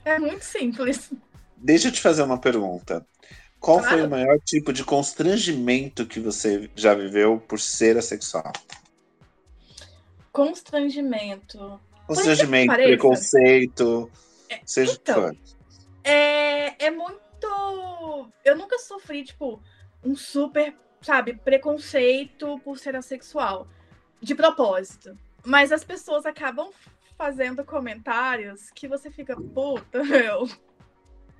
[0.04, 1.12] É muito simples.
[1.56, 3.06] Deixa eu te fazer uma pergunta.
[3.58, 3.96] Qual claro.
[3.96, 8.50] foi o maior tipo de constrangimento que você já viveu por ser assexual?
[10.32, 11.80] constrangimento.
[12.06, 14.10] Constrangimento, preconceito,
[14.64, 15.59] seja então, o que for.
[16.04, 17.20] É, é muito.
[18.44, 19.62] Eu nunca sofri, tipo,
[20.04, 23.66] um super, sabe, preconceito por ser assexual.
[24.20, 25.16] De propósito.
[25.44, 26.70] Mas as pessoas acabam
[27.16, 30.46] fazendo comentários que você fica, puta, meu.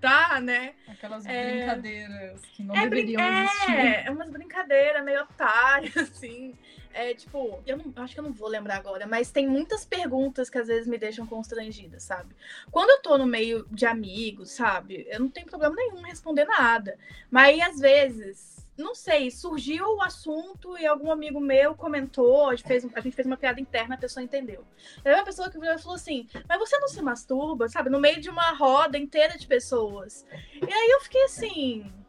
[0.00, 0.74] Tá, né?
[0.88, 1.56] Aquelas É.
[1.58, 3.70] brincadeiras que não É, brin- deveriam existir.
[3.76, 6.56] é, é umas brincadeiras meio otárias, assim.
[6.92, 10.50] É tipo, eu não, acho que eu não vou lembrar agora, mas tem muitas perguntas
[10.50, 12.35] que às vezes me deixam constrangida, sabe?
[12.70, 15.07] Quando eu tô no meio de amigos, sabe?
[15.09, 16.98] Eu não tenho problema nenhum responder nada.
[17.31, 22.66] Mas às vezes, não sei, surgiu o assunto e algum amigo meu comentou, a gente
[22.66, 24.64] fez, a gente fez uma piada interna, a pessoa entendeu.
[25.05, 27.88] Aí uma pessoa que virou falou assim: Mas você não se masturba, sabe?
[27.88, 30.26] No meio de uma roda inteira de pessoas.
[30.55, 31.99] E aí eu fiquei assim.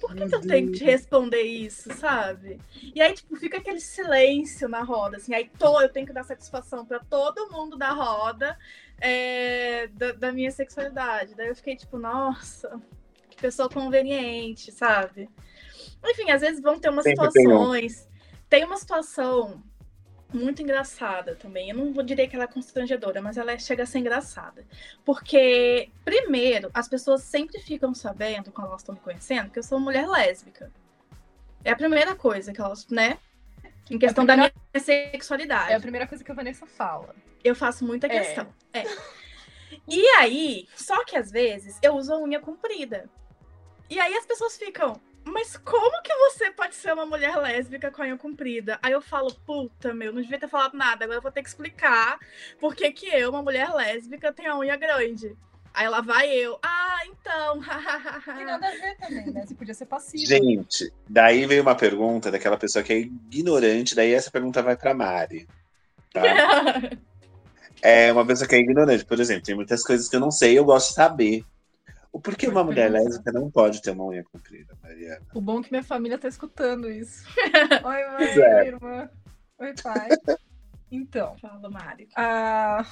[0.00, 2.58] Por que, que eu tenho que te responder isso, sabe?
[2.94, 5.34] E aí, tipo, fica aquele silêncio na roda, assim.
[5.34, 8.58] Aí tô, eu tenho que dar satisfação pra todo mundo da roda
[8.98, 11.34] é, da, da minha sexualidade.
[11.34, 12.80] Daí eu fiquei, tipo, nossa,
[13.28, 15.28] que pessoa conveniente, sabe?
[16.02, 17.50] Enfim, às vezes vão ter umas Sempre tem um.
[17.50, 18.08] situações.
[18.48, 19.62] Tem uma situação
[20.32, 21.70] muito engraçada também.
[21.70, 24.64] Eu não vou dizer que ela é constrangedora, mas ela é- chega a ser engraçada.
[25.04, 29.80] Porque, primeiro, as pessoas sempre ficam sabendo, quando elas estão me conhecendo, que eu sou
[29.80, 30.70] mulher lésbica.
[31.64, 33.18] É a primeira coisa que elas, né?
[33.90, 35.72] Em questão da minha sexualidade.
[35.72, 37.14] É a primeira coisa que a Vanessa fala.
[37.42, 38.10] Eu faço muita É.
[38.10, 38.46] questão.
[38.72, 38.84] É.
[39.88, 43.08] E aí, só que às vezes eu uso a unha comprida.
[43.88, 48.02] E aí as pessoas ficam, mas como que você pode ser uma mulher lésbica com
[48.02, 48.78] a unha comprida?
[48.82, 51.48] Aí eu falo, puta, meu, não devia ter falado nada, agora eu vou ter que
[51.48, 52.18] explicar
[52.58, 55.36] por que que eu, uma mulher lésbica, tenho a unha grande.
[55.72, 57.60] Aí lá vai eu, ah, então,
[58.36, 59.46] Tem nada a ver também, né?
[59.46, 60.26] Você podia ser passivo.
[60.26, 64.94] Gente, daí veio uma pergunta daquela pessoa que é ignorante, daí essa pergunta vai pra
[64.94, 65.46] Mari.
[66.12, 66.22] Tá?
[67.82, 69.04] É uma pessoa que é ignorante.
[69.04, 71.44] Por exemplo, tem muitas coisas que eu não sei e eu gosto de saber.
[72.12, 75.24] O porquê uma mulher lésbica não pode ter uma unha comprida, Mariana?
[75.32, 77.24] O bom é que minha família tá escutando isso.
[77.84, 78.66] Oi, mãe, é.
[78.66, 79.08] irmã.
[79.58, 80.08] Oi, pai.
[80.90, 82.08] Então, Fala, Mari.
[82.16, 82.84] a.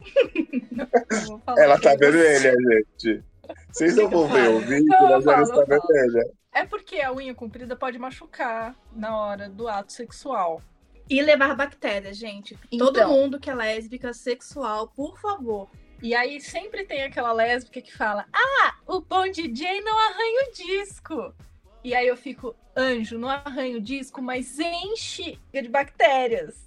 [1.12, 3.22] Eu vou falar Ela tá vermelha, gente.
[3.70, 6.28] Vocês não vão ver o vídeo, mas ela está vermelha.
[6.52, 10.60] É porque a unha comprida pode machucar na hora do ato sexual.
[11.08, 12.58] E levar bactérias, gente.
[12.72, 12.92] Então.
[12.92, 15.70] Todo mundo que é lésbica, sexual, por favor.
[16.02, 20.52] E aí sempre tem aquela lésbica que fala: Ah, o bom DJ não arranha o
[20.52, 21.34] disco.
[21.82, 26.66] E aí eu fico, anjo, não arranha o disco, mas enche de bactérias.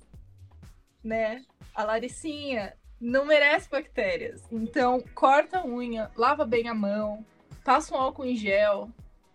[1.03, 1.43] Né?
[1.75, 4.41] A Laricinha não merece bactérias.
[4.51, 7.25] Então, corta a unha, lava bem a mão,
[7.65, 8.89] passa um álcool em gel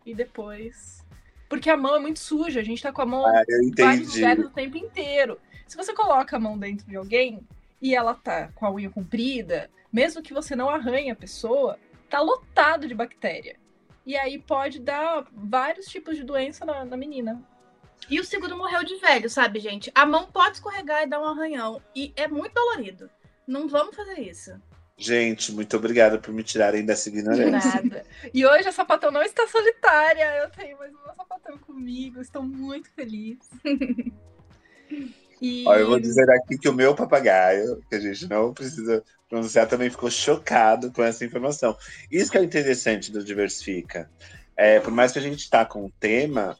[0.04, 1.04] e depois.
[1.48, 3.44] Porque a mão é muito suja, a gente tá com a mão Ah,
[3.76, 4.14] vários
[4.46, 5.38] o tempo inteiro.
[5.66, 7.46] Se você coloca a mão dentro de alguém
[7.80, 11.78] e ela tá com a unha comprida, mesmo que você não arranhe a pessoa,
[12.10, 13.56] tá lotado de bactéria.
[14.04, 17.40] E aí pode dar vários tipos de doença na, na menina.
[18.10, 19.92] E o seguro morreu de velho, sabe, gente?
[19.94, 21.80] A mão pode escorregar e dar um arranhão.
[21.94, 23.08] E é muito dolorido.
[23.46, 24.60] Não vamos fazer isso.
[24.96, 27.80] Gente, muito obrigada por me tirarem dessa ignorância.
[27.80, 28.04] Nada.
[28.34, 30.38] E hoje a sapatão não está solitária.
[30.38, 32.20] Eu tenho mais uma sapatão comigo.
[32.20, 33.38] Estou muito feliz.
[35.44, 35.62] E...
[35.66, 39.68] Ó, eu vou dizer aqui que o meu papagaio, que a gente não precisa pronunciar,
[39.68, 41.76] também ficou chocado com essa informação.
[42.10, 44.10] Isso que é interessante do Diversifica.
[44.56, 46.56] É, por mais que a gente tá com o tema,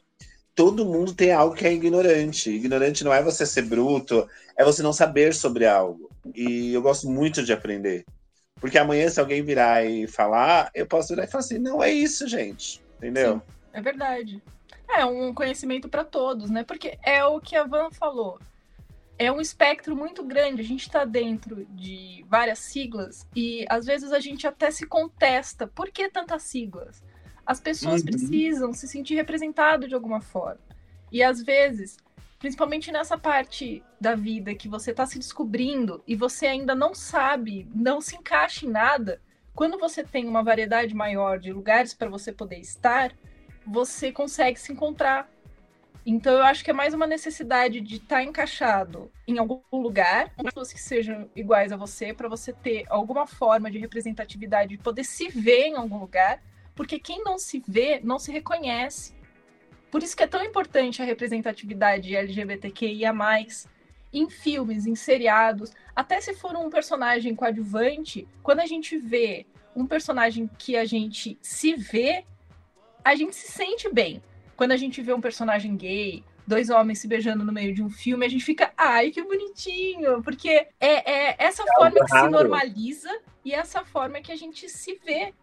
[0.53, 2.51] todo mundo tem algo que é ignorante.
[2.51, 6.07] Ignorante não é você ser bruto, é você não saber sobre algo.
[6.35, 8.05] E eu gosto muito de aprender.
[8.61, 11.91] Porque amanhã, se alguém virar e falar, eu posso virar e falar assim: não é
[11.91, 12.83] isso, gente.
[12.97, 13.41] Entendeu?
[13.73, 14.43] É verdade.
[14.95, 16.63] É um conhecimento para todos, né?
[16.63, 18.37] Porque é o que a Van falou.
[19.17, 20.61] É um espectro muito grande.
[20.61, 25.67] A gente está dentro de várias siglas e às vezes a gente até se contesta.
[25.67, 27.01] Por que tantas siglas?
[27.45, 28.07] As pessoas Uhum.
[28.07, 30.59] precisam se sentir representado de alguma forma.
[31.11, 31.95] E às vezes,
[32.39, 37.69] principalmente nessa parte da vida que você está se descobrindo e você ainda não sabe,
[37.73, 39.21] não se encaixa em nada,
[39.53, 43.13] quando você tem uma variedade maior de lugares para você poder estar,
[43.65, 45.29] você consegue se encontrar.
[46.05, 50.71] Então eu acho que é mais uma necessidade de estar encaixado em algum lugar, pessoas
[50.71, 55.27] que sejam iguais a você, para você ter alguma forma de representatividade, de poder se
[55.29, 56.43] ver em algum lugar,
[56.75, 59.15] porque quem não se vê não se reconhece.
[59.89, 63.11] Por isso que é tão importante a representatividade LGBTQIA+,
[64.13, 69.87] em filmes, em seriados, até se for um personagem coadjuvante, quando a gente vê um
[69.87, 72.23] personagem que a gente se vê,
[73.03, 74.21] a gente se sente bem.
[74.57, 77.89] Quando a gente vê um personagem gay, dois homens se beijando no meio de um
[77.89, 82.27] filme, a gente fica, ai, que bonitinho, porque é, é essa É forma que se
[82.29, 83.09] normaliza
[83.43, 85.33] e essa forma que a gente se vê.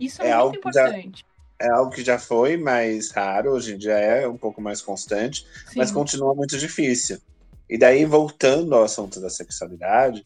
[0.00, 1.24] Isso é, É muito já- importante.
[1.60, 5.44] É algo que já foi mais raro, hoje em dia é um pouco mais constante,
[5.74, 5.94] mas Sim.
[5.94, 7.18] continua muito difícil.
[7.68, 10.24] E daí, voltando ao assunto da sexualidade,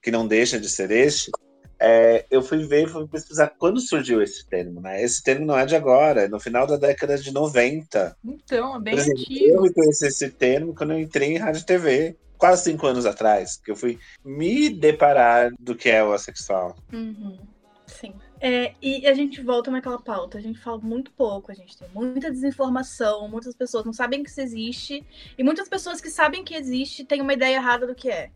[0.00, 1.32] que não deixa de ser este,
[1.80, 5.02] é, eu fui ver, fui pesquisar quando surgiu esse termo, né?
[5.02, 8.16] Esse termo não é de agora, é no final da década de 90.
[8.24, 9.66] Então, é bem Por exemplo, antigo.
[9.66, 13.56] eu conheci esse termo quando eu entrei em rádio e TV, quase cinco anos atrás,
[13.56, 16.76] que eu fui me deparar do que é o assexual.
[16.92, 17.38] Uhum,
[17.86, 18.14] Sim.
[18.40, 21.88] É, e a gente volta naquela pauta, a gente fala muito pouco, a gente tem
[21.92, 25.04] muita desinformação, muitas pessoas não sabem que isso existe,
[25.36, 28.30] e muitas pessoas que sabem que existe têm uma ideia errada do que é.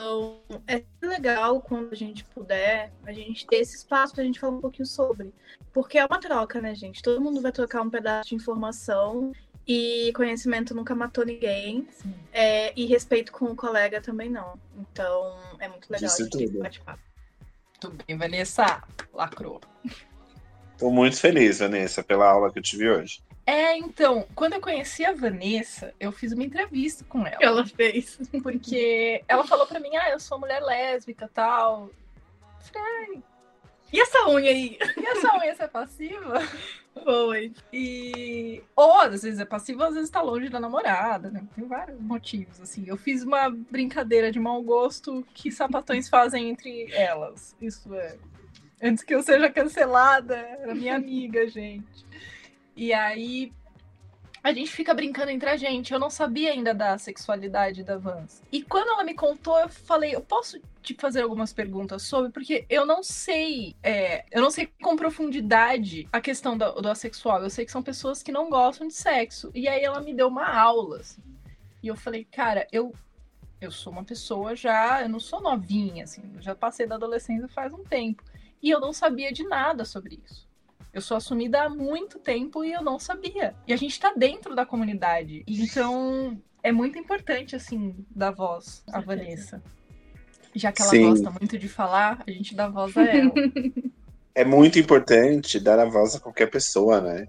[0.00, 4.56] Então, é legal quando a gente puder, a gente ter esse espaço pra gente falar
[4.56, 5.30] um pouquinho sobre.
[5.74, 7.02] Porque é uma troca, né, gente?
[7.02, 9.30] Todo mundo vai trocar um pedaço de informação
[9.68, 11.86] e conhecimento nunca matou ninguém.
[12.32, 14.58] É, e respeito com o colega também não.
[14.78, 16.62] Então, é muito legal Disse a gente ter esse tudo.
[16.62, 17.02] bate-papo.
[17.78, 18.82] Tudo bem, Vanessa.
[19.12, 19.60] Lacrou.
[20.78, 23.22] Tô muito feliz, Vanessa, pela aula que eu tive hoje.
[23.50, 27.36] É, então, quando eu conheci a Vanessa, eu fiz uma entrevista com ela.
[27.40, 28.16] Ela fez.
[28.44, 31.90] Porque ela falou pra mim, ah, eu sou mulher lésbica e tal.
[33.92, 34.78] E essa unha aí?
[34.96, 36.40] E essa unha é passiva?
[37.02, 37.52] Foi.
[37.72, 38.62] E.
[38.76, 41.42] Ou às vezes é passiva, às vezes tá longe da namorada, né?
[41.56, 42.84] Tem vários motivos, assim.
[42.86, 47.56] Eu fiz uma brincadeira de mau gosto que sapatões fazem entre elas.
[47.60, 48.16] Isso é.
[48.80, 52.06] Antes que eu seja cancelada, era minha amiga, gente.
[52.80, 53.52] E aí.
[54.42, 55.92] A gente fica brincando entre a gente.
[55.92, 58.42] Eu não sabia ainda da sexualidade da Vans.
[58.50, 62.64] E quando ela me contou, eu falei, eu posso te fazer algumas perguntas sobre, porque
[62.70, 67.42] eu não sei, é, eu não sei com profundidade a questão do, do assexual.
[67.42, 69.50] Eu sei que são pessoas que não gostam de sexo.
[69.54, 71.22] E aí ela me deu uma aula, assim.
[71.82, 72.94] E eu falei, cara, eu
[73.60, 77.74] eu sou uma pessoa já, eu não sou novinha, assim, já passei da adolescência faz
[77.74, 78.24] um tempo.
[78.62, 80.49] E eu não sabia de nada sobre isso.
[80.92, 83.54] Eu sou assumida há muito tempo e eu não sabia.
[83.66, 85.44] E a gente tá dentro da comunidade.
[85.46, 89.00] Então, é muito importante, assim, dar voz à.
[89.00, 89.62] Vanessa.
[90.54, 91.10] Já que ela Sim.
[91.10, 93.32] gosta muito de falar, a gente dá voz a ela.
[94.32, 97.26] É muito importante dar a voz a qualquer pessoa, né?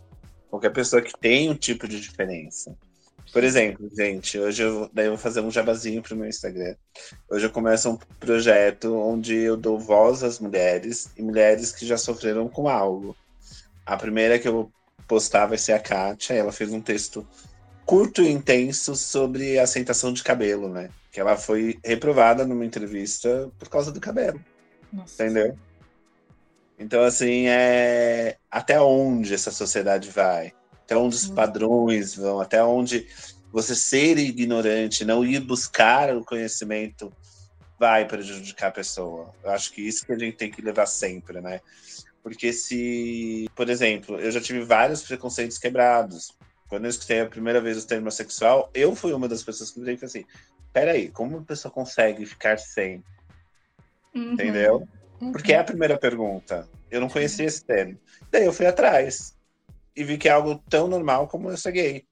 [0.49, 2.77] Qualquer pessoa que tem um tipo de diferença.
[3.33, 6.75] Por exemplo, gente, hoje eu, daí eu vou fazer um jabazinho pro meu Instagram.
[7.29, 11.97] Hoje eu começo um projeto onde eu dou voz às mulheres e mulheres que já
[11.97, 13.15] sofreram com algo.
[13.85, 14.71] A primeira que eu vou
[15.07, 16.33] postar vai ser a Kátia.
[16.33, 17.27] Ela fez um texto
[17.85, 20.89] curto e intenso sobre aceitação de cabelo, né?
[21.11, 24.39] Que ela foi reprovada numa entrevista por causa do cabelo.
[24.93, 25.23] Nossa.
[25.23, 25.57] Entendeu?
[26.79, 30.53] Então, assim, é até onde essa sociedade vai?
[30.83, 31.35] Até onde os Hum.
[31.35, 32.39] padrões vão?
[32.39, 33.07] Até onde
[33.51, 37.13] você ser ignorante, não ir buscar o conhecimento,
[37.77, 39.33] vai prejudicar a pessoa?
[39.43, 41.61] Eu acho que isso que a gente tem que levar sempre, né?
[42.23, 46.31] Porque se, por exemplo, eu já tive vários preconceitos quebrados.
[46.69, 49.79] Quando eu escutei a primeira vez o termo sexual, eu fui uma das pessoas que
[49.79, 50.25] me disse assim:
[50.71, 53.03] peraí, como uma pessoa consegue ficar sem?
[54.15, 54.33] Uhum.
[54.33, 54.87] Entendeu?
[55.19, 55.31] Uhum.
[55.31, 56.67] Porque é a primeira pergunta.
[56.89, 57.97] Eu não conhecia esse termo.
[58.31, 59.37] Daí eu fui atrás.
[59.95, 62.05] E vi que é algo tão normal como eu ser gay.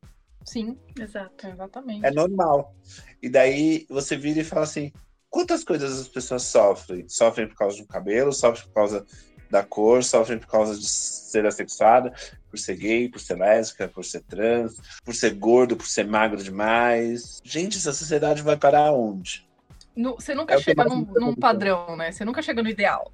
[0.46, 1.48] Sim, Exato.
[1.48, 2.06] exatamente.
[2.06, 2.76] É normal.
[3.22, 4.92] E daí você vira e fala assim:
[5.30, 7.08] quantas coisas as pessoas sofrem?
[7.08, 9.06] Sofrem por causa do cabelo, sofrem por causa
[9.50, 12.14] da cor, sofrem por causa de ser assexuada,
[12.50, 16.42] por ser gay, por ser lésbica, por ser trans, por ser gordo, por ser magro
[16.42, 17.40] demais.
[17.44, 19.48] Gente, essa sociedade vai parar onde?
[19.96, 22.12] No- você nunca É chega num, num padrão, né?
[22.12, 23.12] Você nunca chega no ideal.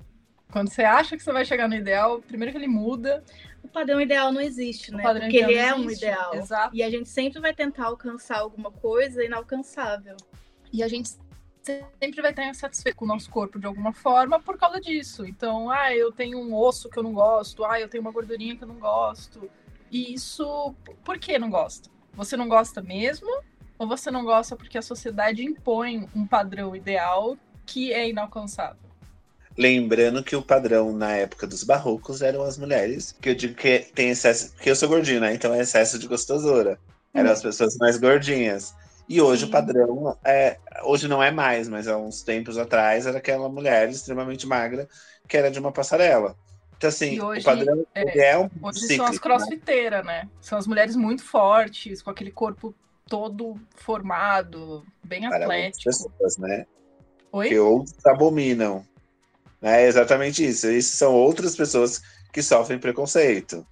[0.52, 3.24] Quando você acha que você vai chegar no ideal, primeiro que ele muda.
[3.64, 5.04] O padrão ideal não existe, O né?
[5.04, 6.36] padrão Porque ele é um ideal.
[6.36, 6.76] Exato.
[6.76, 10.16] E a gente sempre vai tentar alcançar alguma coisa inalcançável.
[10.72, 11.10] E a gente
[11.66, 15.26] sempre vai estar insatisfeito com o nosso corpo de alguma forma por causa disso.
[15.26, 18.56] Então, ah, eu tenho um osso que eu não gosto, ah, eu tenho uma gordurinha
[18.56, 19.50] que eu não gosto.
[19.92, 21.90] E isso, por que não gosta?
[22.14, 23.30] Você não gosta mesmo?
[23.78, 28.86] Ou você não gosta porque a sociedade impõe um padrão ideal que é inalcançável?
[29.58, 33.80] Lembrando que o padrão na época dos barrocos eram as mulheres, que eu digo que
[33.94, 35.34] tem excesso, porque eu sou gordinho, né?
[35.34, 36.78] Então é excesso de gostosura.
[37.14, 38.76] Eram as pessoas mais gordinhas.
[39.08, 39.50] E hoje Sim.
[39.50, 43.90] o padrão é, hoje não é mais, mas há uns tempos atrás era aquela mulher
[43.90, 44.88] extremamente magra
[45.28, 46.36] que era de uma passarela.
[46.78, 49.20] Então assim, E hoje, o padrão é, é um Hoje cíclico, são as né?
[49.20, 50.28] crossfiteiras, né?
[50.42, 52.74] São as mulheres muito fortes, com aquele corpo
[53.08, 55.84] todo formado, bem para atlético.
[55.86, 56.66] pessoas, né?
[57.32, 57.50] Oi?
[57.50, 58.86] que outros abominam.
[59.62, 60.70] É exatamente isso.
[60.70, 62.02] Isso são outras pessoas
[62.32, 63.66] que sofrem preconceito.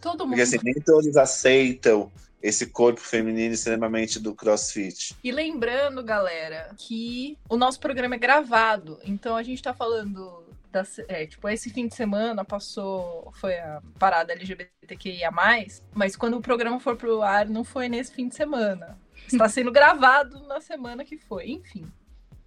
[0.00, 0.30] Todo mundo.
[0.30, 2.10] Porque assim, nem todos aceitam
[2.46, 5.16] esse corpo feminino extremamente do crossfit.
[5.22, 10.44] E lembrando, galera, que o nosso programa é gravado, então a gente tá falando.
[10.70, 16.42] Da, é, tipo, esse fim de semana passou, foi a parada LGBTQIA, mas quando o
[16.42, 18.98] programa for pro ar, não foi nesse fim de semana.
[19.26, 21.50] Está sendo gravado na semana que foi.
[21.50, 21.90] Enfim,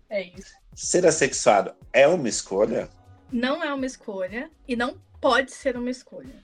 [0.10, 0.54] é isso.
[0.76, 2.89] Ser assexuado é uma escolha?
[3.32, 6.43] Não é uma escolha e não pode ser uma escolha.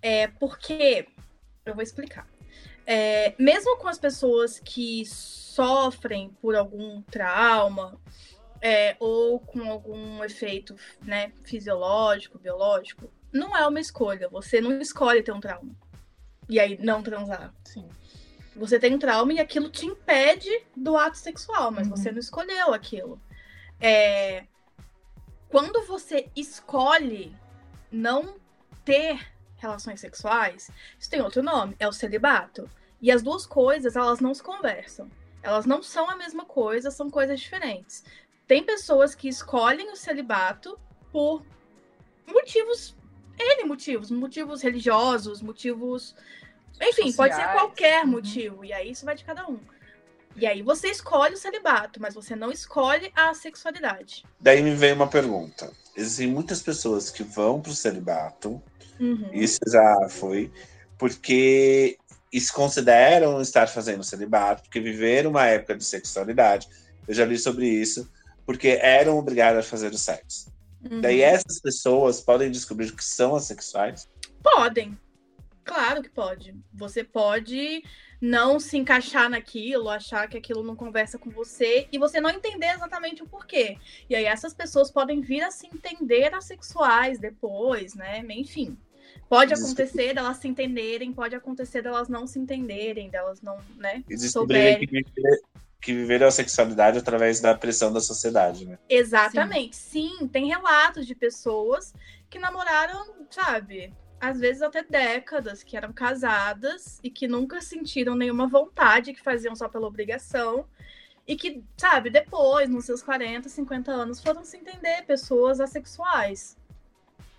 [0.00, 1.08] É porque.
[1.64, 2.26] Eu vou explicar.
[2.86, 7.98] É, mesmo com as pessoas que sofrem por algum trauma
[8.62, 14.28] é, ou com algum efeito né, fisiológico, biológico, não é uma escolha.
[14.28, 15.74] Você não escolhe ter um trauma.
[16.48, 17.52] E aí não transar.
[17.64, 17.88] Sim.
[18.54, 21.96] Você tem um trauma e aquilo te impede do ato sexual, mas Uhum.
[21.96, 23.20] você não escolheu aquilo.
[23.80, 24.44] É,
[25.48, 27.34] Quando você escolhe
[27.90, 28.36] não
[28.84, 29.20] ter
[29.56, 32.68] relações sexuais, isso tem outro nome, é o celibato.
[33.00, 35.10] E as duas coisas, elas não se conversam.
[35.42, 38.04] Elas não são a mesma coisa, são coisas diferentes.
[38.46, 40.78] Tem pessoas que escolhem o celibato
[41.12, 41.42] por
[42.26, 42.96] motivos,
[43.38, 46.14] N motivos, motivos religiosos, motivos.
[46.80, 47.52] Enfim, pode ser Sociais.
[47.52, 48.10] qualquer Uhum.
[48.12, 48.64] motivo.
[48.64, 49.60] E aí isso vai de cada um.
[50.34, 54.24] E aí você escolhe o celibato, mas você não escolhe a sexualidade.
[54.40, 55.70] Daí me vem uma pergunta.
[55.94, 58.62] Existem muitas pessoas que vão pro celibato,
[58.98, 59.30] Uhum.
[59.32, 60.50] isso já foi,
[60.98, 61.98] porque
[62.32, 66.68] se consideram estar fazendo celibato, porque viveram uma época de sexualidade.
[67.06, 68.10] Eu já li sobre isso,
[68.44, 70.52] porque eram obrigadas a fazer o sexo.
[70.90, 71.00] Uhum.
[71.00, 74.08] Daí essas pessoas podem descobrir que são assexuais.
[74.42, 74.98] Podem.
[75.64, 76.54] Claro que pode.
[76.72, 77.82] Você pode
[78.20, 82.72] não se encaixar naquilo, achar que aquilo não conversa com você e você não entender
[82.74, 83.76] exatamente o porquê.
[84.08, 88.24] E aí essas pessoas podem vir a se entender assexuais depois, né?
[88.30, 88.76] Enfim.
[89.28, 94.04] Pode acontecer delas se entenderem, pode acontecer delas não se entenderem, delas não, né?
[94.08, 95.40] E descobrirem que, viver-
[95.80, 98.78] que viveram a sexualidade através da pressão da sociedade, né?
[98.88, 99.76] Exatamente.
[99.76, 100.28] Sim.
[100.28, 101.92] tem relatos de pessoas
[102.30, 108.46] que namoraram, sabe, às vezes até décadas, que eram casadas e que nunca sentiram nenhuma
[108.46, 110.66] vontade, que faziam só pela obrigação.
[111.28, 116.56] E que, sabe, depois, nos seus 40, 50 anos, foram se entender pessoas assexuais.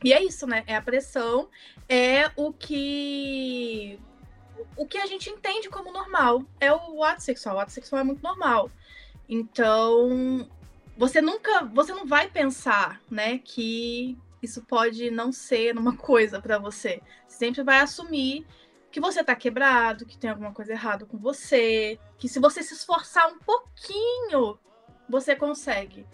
[0.04, 0.64] E é isso, né?
[0.68, 1.50] É a pressão,
[1.90, 4.00] é o que.
[4.76, 6.44] O que a gente entende como normal.
[6.60, 7.56] É o ato sexual.
[7.58, 8.72] O ato sexual é muito normal.
[9.30, 10.48] Então,
[10.98, 16.58] você nunca, você não vai pensar, né, que isso pode não ser uma coisa pra
[16.58, 17.02] você.
[17.28, 18.46] Você sempre vai assumir
[18.92, 22.74] que você tá quebrado, que tem alguma coisa errada com você, que se você se
[22.74, 24.58] esforçar um pouquinho,
[25.10, 26.06] você consegue.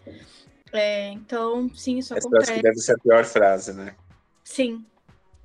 [0.74, 2.62] É, então, sim, isso Essa eu acho que acontece.
[2.64, 3.96] deve ser a pior frase, né?
[4.44, 4.86] Sim.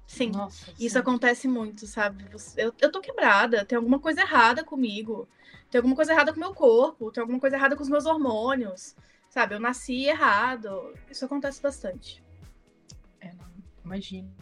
[0.06, 0.30] Sim.
[0.30, 0.98] Nossa, Isso sim.
[0.98, 2.24] acontece muito, sabe?
[2.56, 5.28] Eu, eu tô quebrada, tem alguma coisa errada comigo.
[5.70, 8.06] Tem alguma coisa errada com o meu corpo, tem alguma coisa errada com os meus
[8.06, 8.96] hormônios.
[9.28, 9.54] Sabe?
[9.54, 10.94] Eu nasci errado.
[11.10, 12.24] Isso acontece bastante.
[13.20, 13.46] É, não,
[13.84, 14.34] imagino.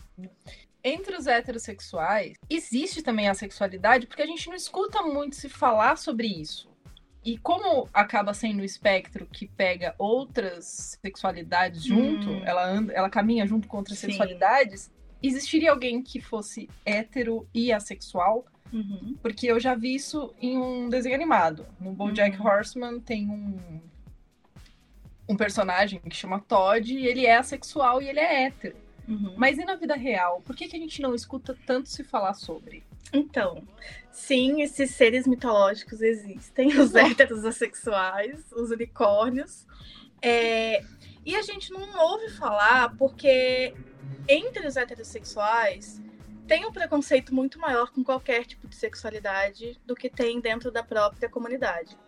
[0.84, 5.98] Entre os heterossexuais, existe também a sexualidade, porque a gente não escuta muito se falar
[5.98, 6.70] sobre isso.
[7.26, 12.42] E como acaba sendo o espectro que pega outras sexualidades junto, Hum.
[12.44, 14.06] ela, anda, ela caminha junto com outras Sim.
[14.06, 18.46] sexualidades, existiria alguém que fosse hétero e assexual?
[18.72, 19.16] Uhum.
[19.20, 21.66] Porque eu já vi isso em um desenho animado.
[21.80, 22.46] No BoJack Uhum.
[22.46, 23.80] Horseman tem um
[25.28, 28.76] um personagem que chama Todd e ele é assexual e ele é hétero.
[29.08, 29.34] Uhum.
[29.36, 30.40] Mas e na vida real?
[30.42, 32.84] Por que, que a gente não escuta tanto se falar sobre?
[33.12, 33.62] Então,
[34.10, 39.66] sim, esses seres mitológicos existem, os héteros assexuais, os unicórnios.
[40.20, 40.82] É,
[41.24, 43.74] e a gente não ouve falar porque
[44.28, 46.00] entre os heterossexuais
[46.46, 50.82] tem um preconceito muito maior com qualquer tipo de sexualidade do que tem dentro da
[50.82, 51.98] própria comunidade.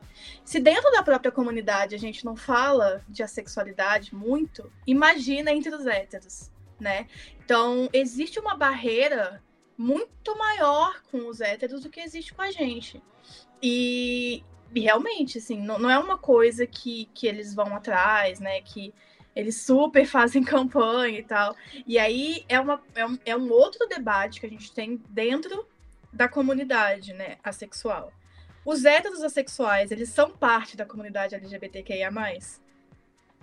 [0.45, 5.87] Se dentro da própria comunidade a gente não fala de assexualidade muito, imagina entre os
[5.87, 7.07] héteros, né?
[7.45, 9.43] Então, existe uma barreira
[9.79, 13.01] muito maior com os héteros do que existe com a gente.
[13.62, 14.43] E,
[14.74, 18.61] e realmente, assim, não, não é uma coisa que, que eles vão atrás, né?
[18.61, 18.93] Que
[19.37, 21.55] eles super fazem campanha e tal.
[21.87, 25.64] E aí é, uma, é, um, é um outro debate que a gente tem dentro
[26.12, 27.37] da comunidade, né?
[27.45, 28.12] Assexual.
[28.64, 32.11] Os héteros assexuais, eles são parte da comunidade LGBTQIA+.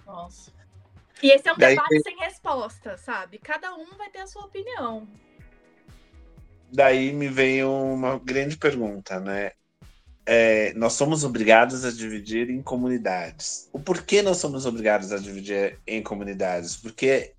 [0.05, 0.53] Nossa.
[1.23, 3.37] E esse é um Daí debate tem- sem resposta, sabe?
[3.37, 5.07] Cada um vai ter a sua opinião.
[6.71, 9.51] Daí me vem uma grande pergunta, né?
[10.25, 13.69] É, nós somos obrigados a dividir em comunidades.
[13.71, 16.75] O porquê nós somos obrigados a dividir em comunidades?
[16.75, 17.35] Porque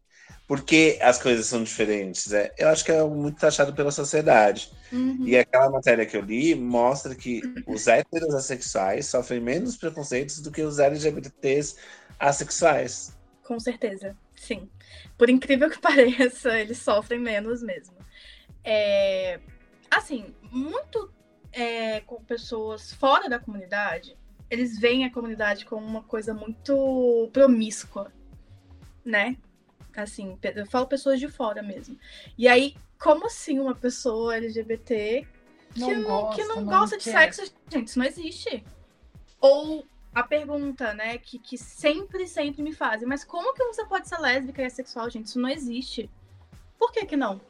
[0.46, 2.32] por que as coisas são diferentes.
[2.32, 4.70] É, eu acho que é muito taxado pela sociedade.
[4.92, 5.26] Uhum.
[5.26, 10.52] E aquela matéria que eu li mostra que os héteros assexuais sofrem menos preconceitos do
[10.52, 11.76] que os LGBTs
[12.18, 13.16] assexuais.
[13.42, 14.68] Com certeza, sim.
[15.18, 17.95] Por incrível que pareça, eles sofrem menos mesmo.
[18.68, 19.38] É,
[19.88, 21.08] assim, muito
[21.52, 24.18] é, com pessoas fora da comunidade,
[24.50, 28.12] eles veem a comunidade como uma coisa muito promíscua,
[29.04, 29.36] né?
[29.96, 31.96] Assim, eu falo pessoas de fora mesmo.
[32.36, 35.26] E aí, como assim uma pessoa LGBT
[35.72, 37.32] que Não gosta, que não não gosta de quer.
[37.32, 38.64] sexo, gente, isso não existe.
[39.40, 44.08] Ou a pergunta, né, que, que sempre, sempre me fazem, mas como que você pode
[44.08, 45.26] ser lésbica e assexual, gente?
[45.26, 46.10] Isso não existe.
[46.78, 47.40] Por que que não?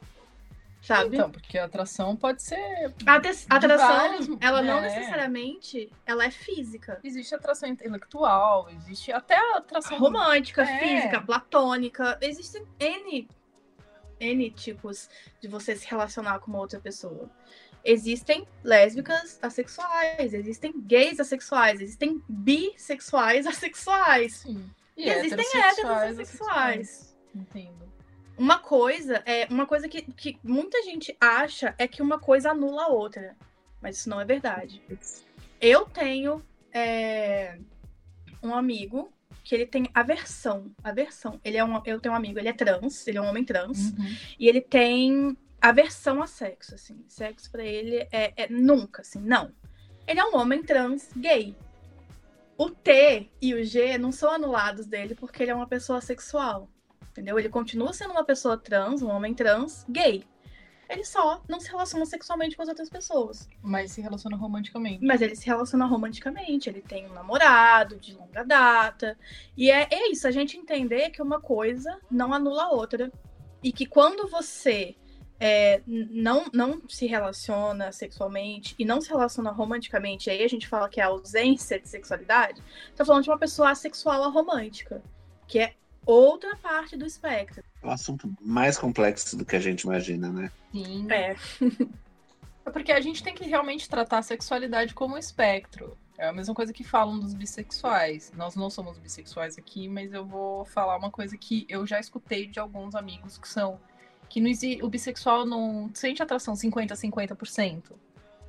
[0.87, 1.17] Sabe?
[1.17, 2.93] Então, porque a atração pode ser.
[3.05, 4.81] a a atração, ela não é.
[4.83, 6.97] necessariamente, ela é física.
[7.03, 10.79] Existe atração intelectual, existe até a atração Romântica, É.
[10.79, 12.17] física, platônica.
[12.21, 13.27] Existem N,
[14.17, 15.09] N tipos
[15.41, 17.29] de você se relacionar com uma outra pessoa.
[17.83, 24.37] Existem lésbicas assexuais, existem gays assexuais, existem bissexuais assexuais.
[24.37, 24.71] Sim.
[24.95, 27.17] E existem héteros assexuais.
[27.35, 27.86] Entendo.
[28.37, 32.83] Uma coisa, é uma coisa que, que muita gente acha é que uma coisa anula
[32.83, 33.35] a outra.
[33.81, 34.81] Mas isso não é verdade.
[35.59, 37.57] Eu tenho é,
[38.43, 39.11] um amigo
[39.43, 40.71] que ele tem aversão.
[40.83, 41.39] Aversão.
[41.43, 43.91] Ele é um, eu tenho um amigo, ele é trans, ele é um homem trans.
[43.91, 44.15] Uhum.
[44.39, 47.03] E ele tem aversão a sexo, assim.
[47.07, 49.51] Sexo pra ele é, é nunca, assim, não.
[50.05, 51.55] Ele é um homem trans gay.
[52.57, 56.69] O T e o G não são anulados dele porque ele é uma pessoa sexual.
[57.17, 57.39] Entendeu?
[57.39, 60.23] Ele continua sendo uma pessoa trans, um homem trans, gay.
[60.87, 63.49] Ele só não se relaciona sexualmente com as outras pessoas.
[63.59, 65.03] Mas se relaciona romanticamente.
[65.03, 69.17] Mas ele se relaciona romanticamente, ele tem um namorado de longa data.
[69.57, 73.11] E é, é isso, a gente entender que uma coisa não anula a outra.
[73.63, 74.95] E que quando você
[75.39, 80.87] é, não, não se relaciona sexualmente e não se relaciona romanticamente, aí a gente fala
[80.87, 82.61] que é a ausência de sexualidade,
[82.95, 85.01] tá falando de uma pessoa assexual aromântica,
[85.47, 85.73] que é
[86.07, 87.63] outra parte do espectro.
[87.83, 90.51] É um assunto mais complexo do que a gente imagina, né?
[90.71, 91.07] Sim.
[91.11, 91.35] É,
[92.67, 95.97] É porque a gente tem que realmente tratar a sexualidade como um espectro.
[96.17, 98.33] É a mesma coisa que falam dos bissexuais.
[98.35, 102.45] Nós não somos bissexuais aqui, mas eu vou falar uma coisa que eu já escutei
[102.45, 103.79] de alguns amigos que são
[104.27, 104.51] que não
[104.85, 107.93] o bissexual não sente atração 50 50%.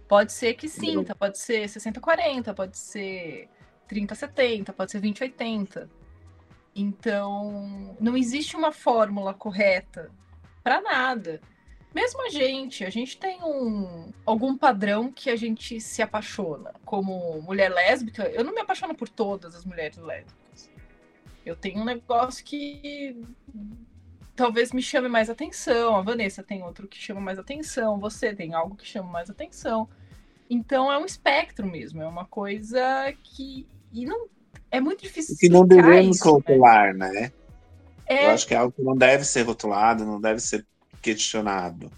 [0.08, 3.48] Pode ser que sinta, pode ser 60 40, pode ser
[3.86, 5.88] 30 70, pode ser 20 80.
[6.80, 10.12] Então, não existe uma fórmula correta
[10.62, 11.40] para nada.
[11.92, 16.72] Mesmo a gente, a gente tem um algum padrão que a gente se apaixona.
[16.84, 20.70] Como mulher lésbica, eu não me apaixono por todas as mulheres lésbicas.
[21.44, 23.20] Eu tenho um negócio que
[24.36, 25.96] talvez me chame mais atenção.
[25.96, 27.98] A Vanessa tem outro que chama mais atenção.
[27.98, 29.88] Você tem algo que chama mais atenção.
[30.48, 32.00] Então é um espectro mesmo.
[32.00, 34.28] É uma coisa que e não
[34.70, 35.36] é muito difícil.
[35.38, 36.32] Que não devemos isso, né?
[36.32, 37.32] rotular, né?
[38.08, 40.64] Eu É, acho que é algo que não deve ser rotulado, não deve ser
[41.02, 41.90] questionado.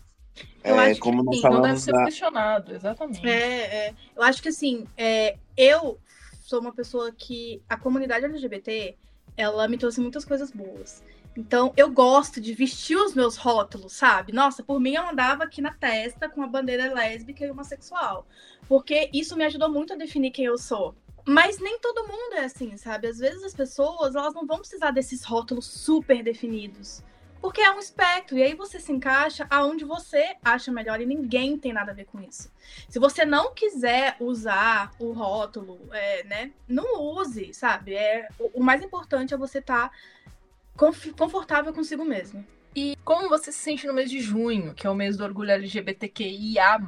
[0.63, 3.27] Eu é, acho que como nós sim, não deve falamos ser da, questionado, exatamente.
[3.27, 3.95] É, é.
[4.17, 5.99] eu acho que assim, é, eu
[6.43, 8.97] sou uma pessoa que a comunidade LGBT,
[9.37, 11.03] ela me trouxe muitas coisas boas.
[11.37, 14.33] Então, eu gosto de vestir os meus rótulos, sabe?
[14.33, 18.27] Nossa, por mim eu andava aqui na testa com a bandeira lésbica e homossexual.
[18.69, 20.95] Porque isso me ajudou muito a definir quem eu sou.
[21.27, 23.09] Mas nem todo mundo é assim, sabe?
[23.09, 27.03] Às vezes as pessoas, elas não vão precisar desses rótulos super definidos.
[27.41, 31.59] Porque é um espectro, e aí você se encaixa aonde você acha melhor e ninguém
[31.59, 32.53] tem nada a ver com isso.
[32.87, 37.95] Se você não quiser usar o rótulo, é, né, não use, sabe?
[37.95, 39.91] É, o, o mais importante é você estar
[41.17, 42.45] confortável consigo mesmo.
[42.77, 45.51] E como você se sente no mês de junho, que é o mês do orgulho
[45.51, 46.79] LGBTQIA+.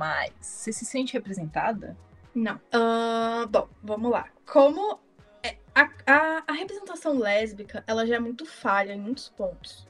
[0.41, 1.97] Você se sente representada?
[2.35, 2.61] Não.
[2.72, 4.28] Ah, bom, vamos lá.
[4.47, 4.99] Como
[5.43, 9.87] é, a, a, a representação lésbica, ela já é muito falha em muitos pontos.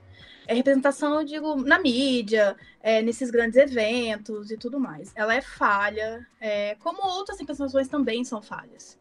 [0.46, 5.12] É representação, eu digo, na mídia, é, nesses grandes eventos e tudo mais.
[5.14, 8.98] Ela é falha, é, como outras representações também são falhas.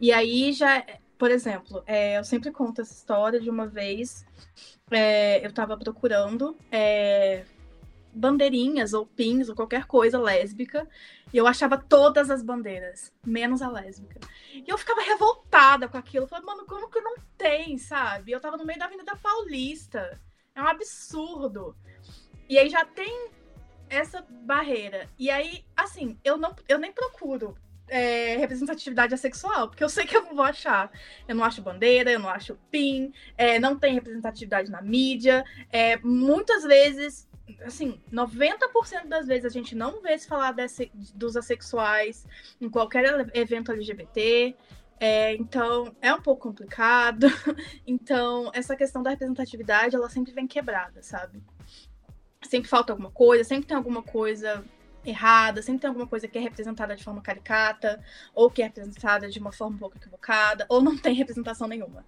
[0.00, 0.84] E aí já,
[1.18, 4.24] por exemplo, é, eu sempre conto essa história de uma vez
[4.90, 7.44] é, eu tava procurando é,
[8.18, 10.88] bandeirinhas ou pins ou qualquer coisa lésbica
[11.32, 14.18] e eu achava todas as bandeiras, menos a lésbica.
[14.52, 16.24] E eu ficava revoltada com aquilo.
[16.24, 18.32] Eu falei, mano, como que não tem, sabe?
[18.32, 20.20] Eu tava no meio da Avenida Paulista.
[20.54, 21.76] É um absurdo.
[22.48, 23.30] E aí já tem
[23.90, 25.08] essa barreira.
[25.18, 27.56] E aí, assim, eu não eu nem procuro
[27.88, 30.90] é, representatividade assexual, porque eu sei que eu não vou achar.
[31.26, 35.44] Eu não acho bandeira, eu não acho PIN, é, não tem representatividade na mídia.
[35.70, 37.27] É, muitas vezes,
[37.62, 42.26] assim, 90% das vezes a gente não vê se falar desse, dos assexuais
[42.60, 44.54] em qualquer evento LGBT.
[45.00, 47.26] É, então, é um pouco complicado.
[47.86, 51.42] Então, essa questão da representatividade, ela sempre vem quebrada, sabe?
[52.42, 54.64] Sempre falta alguma coisa, sempre tem alguma coisa
[55.10, 58.02] errada, sempre tem alguma coisa que é representada de forma caricata,
[58.34, 62.04] ou que é representada de uma forma um pouco equivocada, ou não tem representação nenhuma.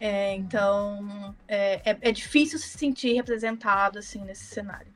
[0.00, 4.92] É, então, é, é, é, difícil se sentir representado, assim, nesse cenário.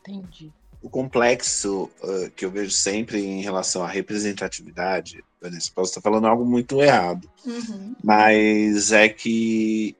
[0.00, 0.52] Entendi.
[0.82, 6.26] O complexo uh, que eu vejo sempre em relação à representatividade, Vanessa, posso estar falando
[6.26, 7.94] algo muito errado, uhum.
[8.02, 9.94] mas é que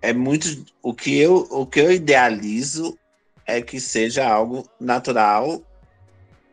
[0.00, 2.98] é muito o que eu o que eu idealizo
[3.46, 5.62] é que seja algo natural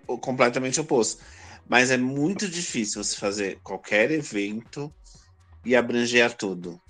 [0.05, 1.21] completamente oposto.
[1.67, 4.93] Mas é muito difícil você fazer qualquer evento
[5.65, 6.81] e abranger a tudo.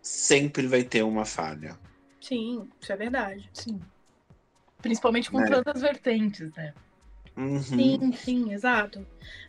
[0.00, 1.78] Sempre vai ter uma falha.
[2.20, 3.50] Sim, isso é verdade.
[3.52, 3.80] Sim.
[4.80, 5.48] Principalmente com Né?
[5.48, 6.72] tantas vertentes, né?
[7.36, 7.62] Uhum.
[7.62, 9.06] Sim, sim, exato.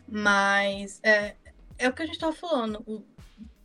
[0.08, 1.36] Mas é,
[1.78, 2.82] é o que a gente tava falando.
[2.86, 3.02] O-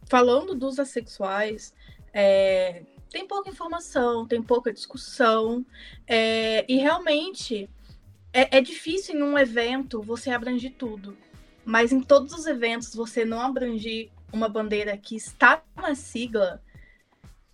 [0.09, 1.73] Falando dos assexuais,
[2.13, 5.65] é, tem pouca informação, tem pouca discussão,
[6.07, 7.69] é, e realmente
[8.37, 11.17] é, é difícil em um evento você abranger tudo.
[11.65, 16.61] Mas em todos os eventos você não abranger uma bandeira que está na sigla,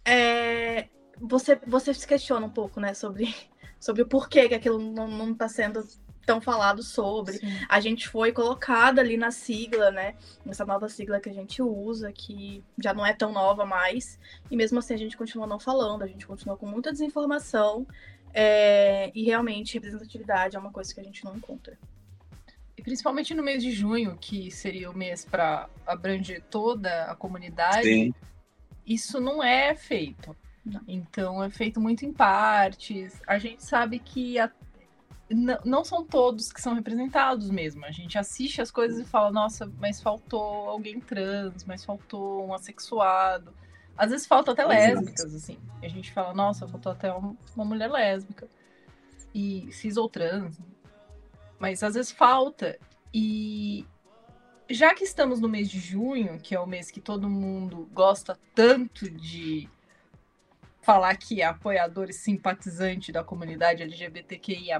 [0.04, 3.34] é, você, você se questiona um pouco, né, sobre,
[3.80, 5.88] sobre o porquê que aquilo não, está sendo
[6.26, 7.38] tão falado sobre.
[7.38, 7.48] Sim.
[7.70, 10.16] A gente foi colocada ali na sigla, né?
[10.46, 14.20] Nessa nova sigla que a gente usa, que já não é tão nova mais.
[14.52, 17.86] E mesmo assim a gente continua não falando, a gente continua com muita desinformação.
[18.34, 21.78] É, e realmente representatividade é uma coisa que a gente não encontra.
[22.78, 27.84] E principalmente no mês de junho, que seria o mês para abranger toda a comunidade,
[27.84, 28.14] Sim.
[28.86, 30.36] isso não é feito.
[30.88, 33.22] Então é feito muito em partes.
[33.28, 34.50] A gente sabe que a-
[35.30, 37.86] n- não são todos que são representados mesmo.
[37.86, 42.54] A gente assiste as coisas e fala, nossa, mas faltou alguém trans, mas faltou um
[42.54, 43.54] assexuado.
[43.98, 44.96] Às vezes falta até Exato.
[45.00, 45.58] lésbicas, assim.
[45.82, 48.48] A gente fala, nossa, faltou até um- uma mulher lésbica.
[49.34, 50.60] E cis ou trans.
[51.60, 52.78] Mas às vezes falta.
[53.14, 53.86] E
[54.70, 58.38] já que estamos no mês de junho, que é o mês que todo mundo gosta
[58.56, 59.70] tanto de
[60.82, 64.80] falar que é apoiador e simpatizante da comunidade LGBTQIA,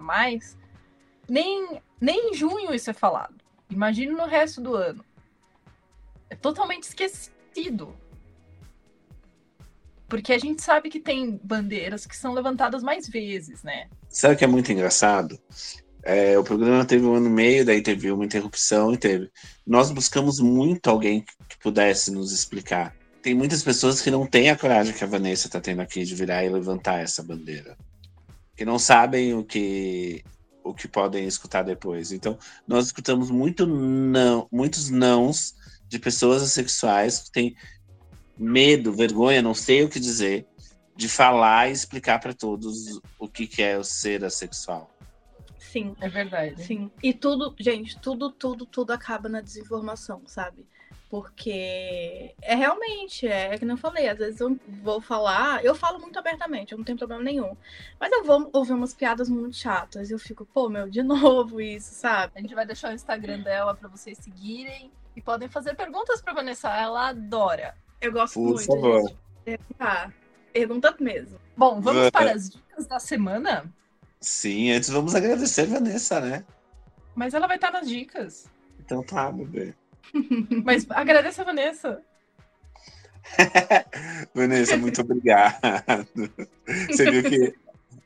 [1.30, 3.36] nem, nem em junho isso é falado.
[3.70, 5.03] Imagine no resto do ano.
[6.30, 7.95] É totalmente esquecido.
[10.08, 13.88] Porque a gente sabe que tem bandeiras que são levantadas mais vezes, né?
[14.10, 15.39] Sabe o que é muito engraçado?
[16.04, 19.32] É, o programa teve um ano e meio, daí teve uma interrupção e teve.
[19.66, 22.93] Nós buscamos muito alguém que pudesse nos explicar.
[23.22, 26.14] Tem muitas pessoas que não têm a coragem que a Vanessa está tendo aqui de
[26.14, 27.78] virar e levantar essa bandeira.
[28.56, 30.24] Que não sabem o que
[30.64, 32.12] o que podem escutar depois.
[32.12, 32.38] Então,
[32.68, 35.56] nós escutamos muito não, muitos nãos
[35.88, 37.56] de pessoas assexuais que têm
[38.38, 40.45] medo, vergonha, não sei o que dizer,
[40.95, 44.89] de falar e explicar para todos o que, que é o ser assexual.
[45.57, 46.63] Sim, É verdade.
[46.63, 46.91] sim.
[47.01, 50.67] E tudo, gente, tudo, tudo, tudo acaba na desinformação, sabe?
[51.09, 55.99] Porque é realmente, é, que nem eu falei, às vezes eu vou falar, eu falo
[55.99, 57.55] muito abertamente, eu não tenho problema nenhum.
[57.99, 61.59] Mas eu vou ouvir umas piadas muito chatas e eu fico, pô, meu, de novo
[61.59, 62.34] isso, sabe?
[62.36, 66.34] A gente vai deixar o Instagram dela para vocês seguirem e podem fazer perguntas para
[66.34, 66.69] Vanessa.
[66.69, 67.75] Ela adora.
[68.04, 69.01] Eu gosto Por muito, favor.
[69.01, 69.18] gente.
[69.45, 70.14] Perguntar.
[70.51, 71.39] Pergunta mesmo.
[71.56, 72.12] Bom, vamos Vai.
[72.12, 73.74] para as dicas da semana.
[74.20, 76.45] Sim, antes vamos agradecer a Vanessa, né?
[77.16, 78.49] Mas ela vai estar nas dicas.
[78.80, 79.74] Então tá, bebê.
[80.66, 82.01] Mas agradeça a Vanessa.
[84.36, 85.60] Vanessa, muito obrigado.
[86.89, 87.56] Você viu que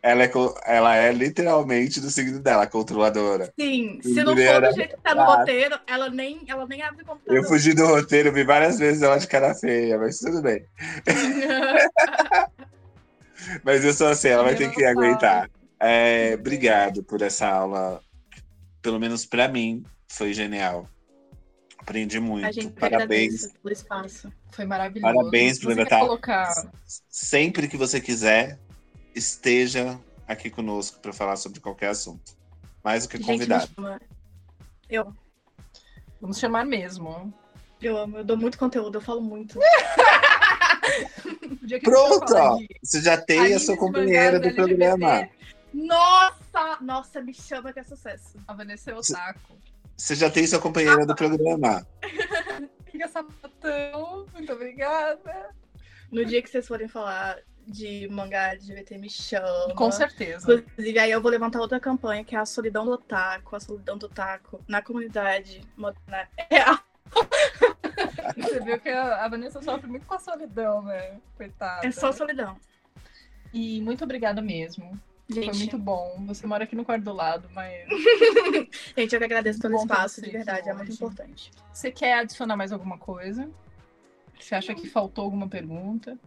[0.01, 0.31] ela é,
[0.65, 3.51] ela é literalmente do signo dela, controladora.
[3.59, 7.03] Sim, se não for do jeito que tá no roteiro, ela nem, ela nem abre
[7.03, 7.35] o computador.
[7.35, 10.65] Eu fugi do roteiro, vi várias vezes ela de cara feia, mas tudo bem.
[13.63, 15.49] Mas eu sou assim, ela vai ter que Eu não aguentar.
[15.79, 18.01] É, obrigado por essa aula.
[18.81, 20.89] Pelo menos pra mim, foi genial.
[21.77, 22.71] Aprendi muito.
[22.71, 23.47] Parabéns.
[23.61, 24.31] pelo espaço.
[24.51, 25.13] Foi maravilhoso.
[25.13, 26.53] Parabéns por você colocar
[27.09, 28.59] Sempre que você quiser,
[29.17, 32.35] esteja aqui conosco para falar sobre qualquer assunto.
[32.83, 33.69] Mais do que convidado.
[34.89, 35.13] Eu,
[36.19, 37.33] Vamos chamar mesmo.
[37.81, 39.59] eu amo, eu dou muito conteúdo, eu falo muito.
[41.83, 42.33] Pronto,
[42.81, 45.29] Você já tem a sua companheira do programa.
[45.73, 46.77] Nossa!
[46.81, 48.37] Nossa, me chama que é sucesso.
[48.47, 49.57] A Vanessa é otaku.
[49.95, 51.85] Você já tem sua companheira do programa.
[52.89, 54.25] Fica sapatão.
[54.33, 55.49] Muito obrigada.
[56.11, 57.37] No dia que vocês forem falar
[57.67, 59.75] de mangá LGBT, me chama.
[59.75, 60.53] Com certeza.
[60.53, 63.97] Inclusive, aí eu vou levantar outra campanha, que é a solidão do otaku, a solidão
[63.97, 66.29] do otaku na comunidade moderna.
[66.51, 66.83] A
[68.37, 71.19] Você viu que a Vanessa sofre muito com a solidão, né?
[71.35, 71.85] Coitada.
[71.85, 72.57] É só solidão.
[73.53, 74.99] E muito obrigada mesmo.
[75.31, 76.23] Foi Gente, muito bom.
[76.27, 77.85] Você mora aqui no quarto do lado, mas.
[78.97, 81.51] gente, eu que agradeço pelo espaço, de verdade, é muito importante.
[81.73, 83.49] Você quer adicionar mais alguma coisa?
[84.39, 86.17] Você acha que faltou alguma pergunta?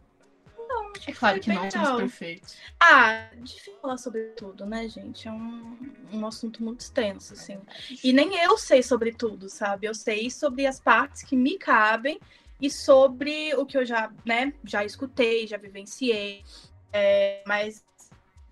[1.07, 1.97] É claro que não, somos legal.
[1.97, 2.57] perfeitos.
[2.78, 5.26] Ah, difícil falar sobre tudo, né, gente?
[5.28, 5.76] É um,
[6.12, 7.59] um assunto muito extenso, assim.
[8.03, 9.86] E nem eu sei sobre tudo, sabe?
[9.86, 12.18] Eu sei sobre as partes que me cabem
[12.61, 16.45] e sobre o que eu já, né, já escutei, já vivenciei.
[16.93, 17.84] É, mas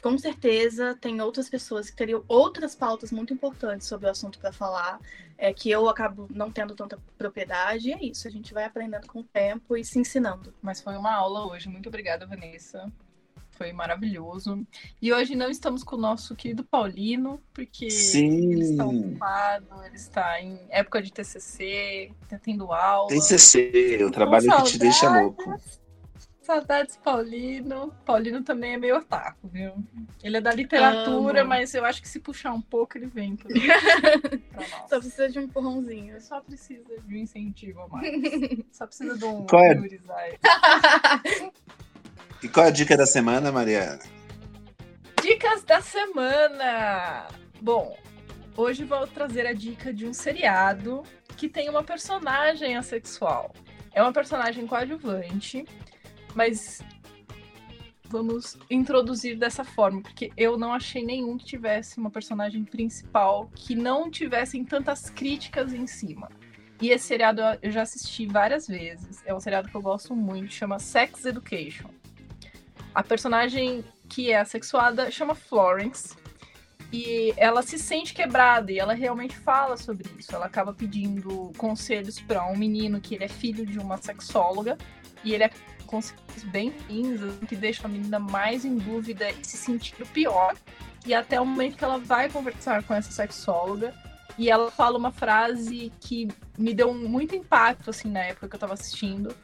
[0.03, 4.53] com certeza tem outras pessoas que teriam outras pautas muito importantes sobre o assunto para
[4.53, 5.01] falar,
[5.37, 7.89] é, que eu acabo não tendo tanta propriedade.
[7.89, 10.55] E é isso, a gente vai aprendendo com o tempo e se ensinando.
[10.63, 11.69] Mas foi uma aula hoje.
[11.69, 12.91] Muito obrigada, Vanessa.
[13.51, 14.65] Foi maravilhoso.
[15.03, 18.53] E hoje não estamos com o nosso querido Paulino, porque Sim.
[18.53, 23.09] ele está ocupado, ele está em época de TCC, está tendo aula.
[23.09, 25.61] Tem CC, o trabalho que te deixa louco.
[26.49, 27.95] Saudades, Paulino.
[28.07, 29.85] Paulino também é meio otaku, viu?
[30.25, 31.51] Ele é da literatura, Amo.
[31.51, 34.89] mas eu acho que se puxar um pouco, ele vem pra, pra nós.
[34.89, 36.19] Só precisa de um empurrãozinho.
[36.23, 38.11] Só precisa de um incentivo a mais.
[38.73, 39.75] Só precisa de um Qual é?
[39.75, 40.25] priorizar.
[42.43, 43.99] E qual é a dica da semana, Mariana?
[45.21, 47.27] Dicas da semana!
[47.61, 47.95] Bom,
[48.57, 51.03] hoje vou trazer a dica de um seriado
[51.37, 53.55] que tem uma personagem assexual.
[53.93, 55.67] É uma personagem coadjuvante,
[56.39, 56.81] mas
[58.05, 63.75] vamos introduzir dessa forma, porque eu não achei nenhum que tivesse uma personagem principal que
[63.75, 66.31] não tivessem tantas críticas em cima.
[66.81, 69.21] E esse seriado eu já assisti várias vezes.
[69.27, 71.91] É um seriado que eu gosto muito, chama Sex Education.
[72.95, 76.17] A personagem que é assexuada chama Florence.
[76.93, 80.35] E ela se sente quebrada e ela realmente fala sobre isso.
[80.35, 84.79] Ela acaba pedindo conselhos para um menino que ele é filho de uma sexóloga
[85.25, 85.51] e ele é
[85.89, 90.55] conselhos bem ruins, que deixa a menina mais em dúvida e se sentindo pior.
[91.07, 93.95] E até o momento que ela vai conversar com essa sexóloga
[94.37, 98.61] e ela fala uma frase que me deu muito impacto assim na época que eu
[98.61, 99.35] tava assistindo,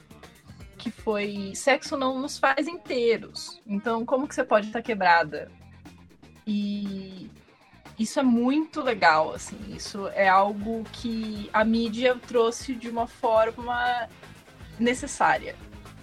[0.77, 3.61] que foi sexo não nos faz inteiros.
[3.67, 5.51] Então, como que você pode estar quebrada?
[6.47, 7.31] E
[7.99, 9.59] isso é muito legal, assim.
[9.75, 14.09] Isso é algo que a mídia trouxe de uma forma
[14.79, 15.57] necessária,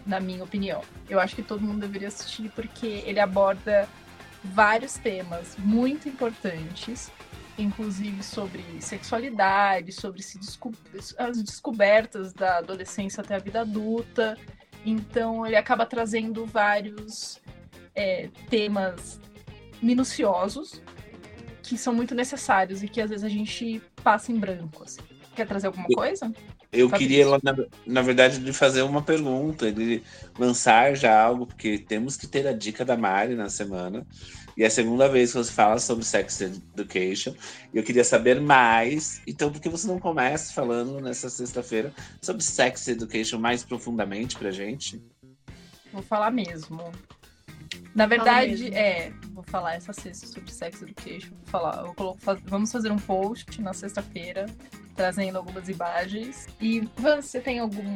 [0.06, 0.82] na minha opinião.
[1.10, 3.88] Eu acho que todo mundo deveria assistir porque ele aborda
[4.44, 7.12] vários temas muito importantes,
[7.58, 10.74] inclusive sobre sexualidade, sobre se desco
[11.18, 14.38] as descobertas da adolescência até a vida adulta.
[14.86, 17.40] Então ele acaba trazendo vários
[17.94, 19.20] é, temas
[19.82, 20.82] minuciosos
[21.62, 24.84] que são muito necessários e que às vezes a gente passa em branco.
[24.84, 25.02] Assim.
[25.36, 26.32] Quer trazer alguma coisa?
[26.72, 27.10] Eu Fabrício.
[27.10, 30.02] queria, na, na verdade, lhe fazer uma pergunta, de
[30.40, 34.08] lançar já algo, porque temos que ter a dica da Mari na semana.
[34.56, 37.34] E é a segunda vez que você fala sobre Sex Education.
[37.74, 39.22] E eu queria saber mais.
[39.28, 44.52] Então, por que você não começa falando nessa sexta-feira sobre Sex Education mais profundamente pra
[44.52, 45.02] gente?
[45.92, 46.90] Vou falar mesmo.
[47.94, 48.76] Na verdade, mesmo.
[48.78, 49.12] é.
[49.34, 51.32] Vou falar essa sexta sobre Sex Education.
[51.32, 54.46] Vou falar, eu coloco, faz- vamos fazer um post na sexta-feira,
[54.96, 56.48] trazendo algumas imagens.
[56.60, 57.96] E você tem algum,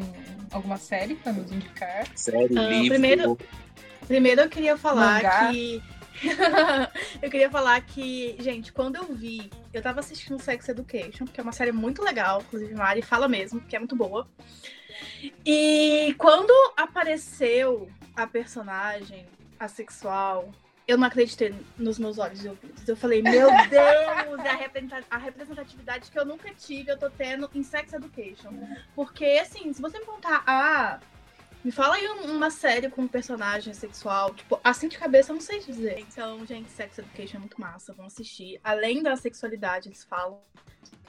[0.51, 2.05] alguma série para nos indicar?
[2.15, 2.89] Série, Ah, livro.
[2.89, 3.37] primeiro-
[4.07, 5.49] Primeiro eu queria falar Mangá.
[5.51, 5.81] que.
[7.21, 11.43] eu queria falar que, gente, quando eu vi, eu tava assistindo Sex Education, que é
[11.43, 14.27] uma série muito legal, inclusive Mari fala mesmo, que é muito boa.
[15.45, 19.25] E quando apareceu a personagem
[19.59, 20.51] assexual,
[20.87, 22.87] eu não acreditei nos meus olhos e ouvidos.
[22.87, 27.09] Eu falei, meu Deus, é a representa- a representatividade que eu nunca tive, eu tô
[27.09, 28.51] tendo em Sex Education.
[28.95, 30.99] Porque, assim, se você me perguntar, ah,
[31.63, 35.35] me fala aí um- uma série com um personagem sexual, tipo, assim de cabeça eu
[35.35, 35.97] não sei dizer.
[35.99, 38.59] Então, gente, Sex Education é muito massa, vão assistir.
[38.63, 40.39] Além da sexualidade, eles falam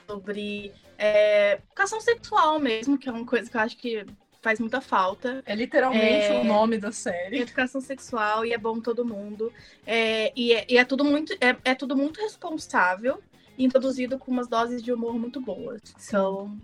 [0.08, 4.06] sobre é, educação sexual mesmo, que é uma coisa que eu acho que
[4.42, 5.42] faz muita falta.
[5.46, 6.40] É literalmente É.
[6.40, 7.40] o nome da série.
[7.40, 9.52] educação sexual e é bom todo mundo.
[9.86, 13.22] É, e, é, e é tudo muito é, é tudo muito responsável
[13.58, 15.80] e introduzido com umas doses de humor muito boas.
[16.06, 16.56] Então,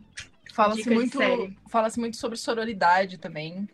[0.52, 1.56] Fala-se muito, série.
[1.68, 3.66] fala muito sobre sororidade também.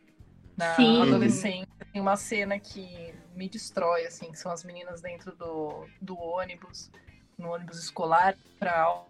[0.57, 1.03] Na Sim.
[1.03, 1.69] adolescência.
[1.93, 6.91] Tem uma cena que me destrói, assim, que são as meninas dentro do, do ônibus,
[7.37, 9.07] no ônibus escolar, pra aula.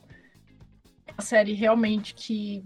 [1.13, 2.63] uma série realmente que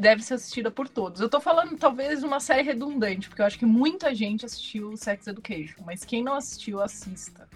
[0.00, 1.20] deve ser assistida por todos.
[1.20, 5.26] Eu tô falando talvez uma série redundante, porque eu acho que muita gente assistiu Sex
[5.26, 7.46] Education, mas quem não assistiu, assista.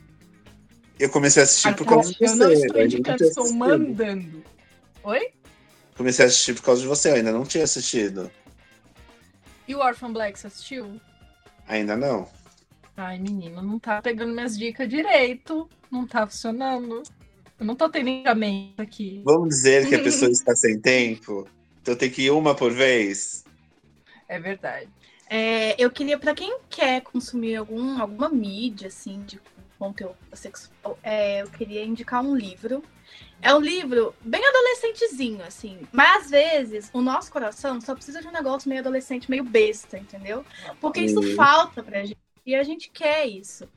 [1.01, 2.37] Eu comecei a assistir por causa de Eu você.
[2.37, 4.45] não estou eu indicando, estou mandando.
[5.03, 5.31] Oi?
[5.97, 8.31] Comecei a assistir por causa de você, eu ainda não tinha assistido.
[9.67, 11.01] E o Orphan Black, você assistiu?
[11.67, 12.29] Ainda não.
[12.97, 15.69] Ai, menino, não tá pegando minhas dicas direito.
[15.91, 17.03] Não tá funcionando.
[17.59, 19.23] Eu não tô tendo engajamento aqui.
[19.25, 21.49] Vamos dizer que a pessoa está sem tempo?
[21.85, 23.45] Então tem que ir uma por vez?
[24.29, 24.89] É verdade.
[25.29, 29.39] É, eu queria, pra quem quer consumir algum, alguma mídia, assim, de
[29.79, 32.83] conteúdo sexual, é, eu queria indicar um livro.
[33.43, 35.81] É um livro bem adolescentezinho, assim.
[35.93, 39.99] Mas às vezes o nosso coração só precisa de um negócio meio adolescente, meio besta,
[39.99, 40.45] entendeu?
[40.81, 41.37] Porque isso Uhum.
[41.37, 42.17] falta pra gente.
[42.45, 43.69] E a gente quer isso.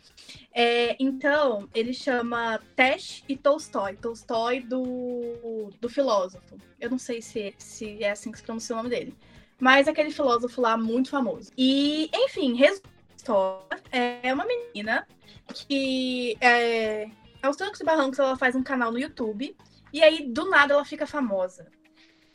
[0.54, 3.96] É, então, ele chama Tesh e Tolstói.
[3.96, 6.58] Tolstói do, do filósofo.
[6.80, 9.16] Eu não sei se, se é assim que se pronuncia o nome dele.
[9.60, 11.52] Mas aquele filósofo lá muito famoso.
[11.58, 12.98] E, enfim, resumo
[13.28, 13.84] história.
[13.92, 15.06] É uma menina
[15.54, 17.10] que é,
[17.42, 19.56] aos trancos e barrancos ela faz um canal no YouTube.
[19.92, 21.68] E aí, do nada, ela fica famosa.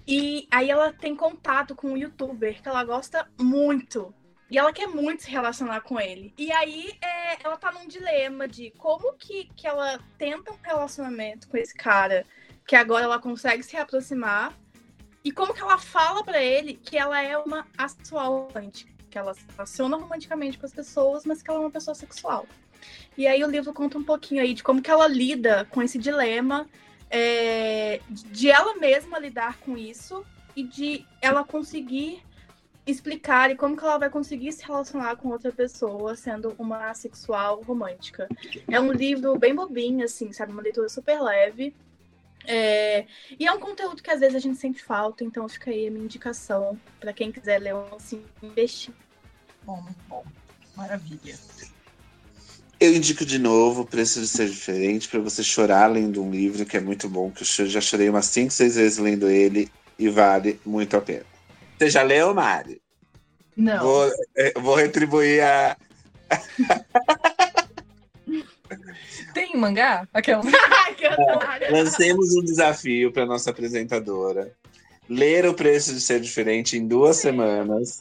[0.07, 4.13] E aí ela tem contato com um youtuber que ela gosta muito.
[4.53, 6.35] E ela quer muito se relacionar com ele.
[6.37, 11.49] E aí é, ela tá num dilema de como que, que ela tenta um relacionamento
[11.49, 12.27] com esse cara,
[12.67, 14.55] que agora ela consegue se aproximar,
[15.25, 17.67] e como que ela fala pra ele que ela é uma
[18.11, 21.95] romântica, que ela se relaciona romanticamente com as pessoas, mas que ela é uma pessoa
[21.95, 22.47] sexual.
[23.17, 25.97] E aí o livro conta um pouquinho aí de como que ela lida com esse
[25.97, 26.69] dilema,
[27.09, 32.23] é, de ela mesma lidar com isso e de ela conseguir
[32.87, 37.63] explicar e como que ela vai conseguir se relacionar com outra pessoa sendo uma assexual
[37.63, 38.29] romântica.
[38.69, 40.53] É um livro bem bobinho, assim, sabe?
[40.53, 41.75] Uma leitura super leve.
[42.45, 43.07] É,
[43.39, 45.91] E é um conteúdo que às vezes a gente sente falta, então fica aí a
[45.91, 48.93] minha indicação para quem quiser ler um assim, investir.
[49.65, 50.25] Bom, muito bom.
[50.77, 51.39] Maravilha.
[52.81, 56.77] Eu indico de novo Preço de Ser Diferente para você chorar lendo um livro que
[56.77, 60.61] é muito bom, que eu já chorei umas 5, 6 vezes lendo ele e vale
[60.67, 61.32] muito a pena.
[61.83, 62.81] Você já leu, Mari?
[63.57, 63.83] Não.
[63.83, 65.77] Vou, eh, vou retribuir a.
[69.35, 70.07] Tem mangá?
[70.15, 70.45] Aquela.
[71.35, 71.73] Otária.
[71.73, 74.55] Lancemos um desafio para nossa apresentadora.
[75.09, 78.01] Ler o Preço de Ser Diferente em duas semanas,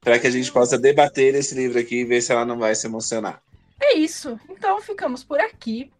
[0.00, 2.74] para que a gente possa debater esse livro aqui e ver se ela não vai
[2.74, 3.42] se emocionar.
[3.78, 4.40] É isso.
[4.48, 5.92] Então ficamos por aqui.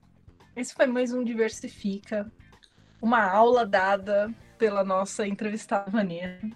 [0.56, 2.32] Esse foi mais um Diversifica.
[3.02, 6.48] Uma aula dada pela nossa entrevistada Vanessa.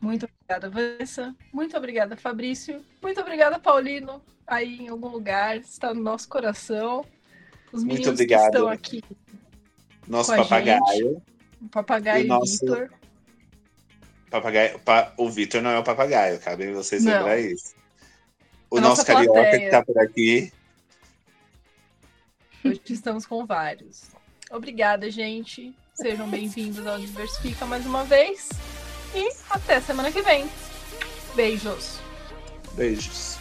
[0.00, 1.34] Muito obrigada, Vanessa.
[1.52, 2.84] Muito obrigada, Fabrício.
[3.02, 4.22] Muito obrigada, Paulino.
[4.46, 7.04] Aí em algum lugar, está no nosso coração.
[7.72, 8.40] Os Muito meninos obrigado.
[8.42, 9.02] que estão aqui,
[10.08, 11.22] Nosso papagaio.
[11.62, 12.90] o papagaio E nosso- Vitor.
[14.30, 17.12] papagaio pa- o Vitor não é o papagaio, cabe vocês Não.
[17.12, 17.74] lembrar isso.
[18.70, 19.60] O A nosso carioca plateia.
[19.60, 20.52] que tá por aqui.
[22.64, 24.10] Hoje estamos com vários.
[24.50, 25.72] Obrigada, gente.
[25.94, 28.48] Sejam bem-vindos ao Diversifica mais uma vez.
[29.14, 30.48] E até semana que vem.
[31.34, 31.98] Beijos.
[32.74, 33.39] Beijos.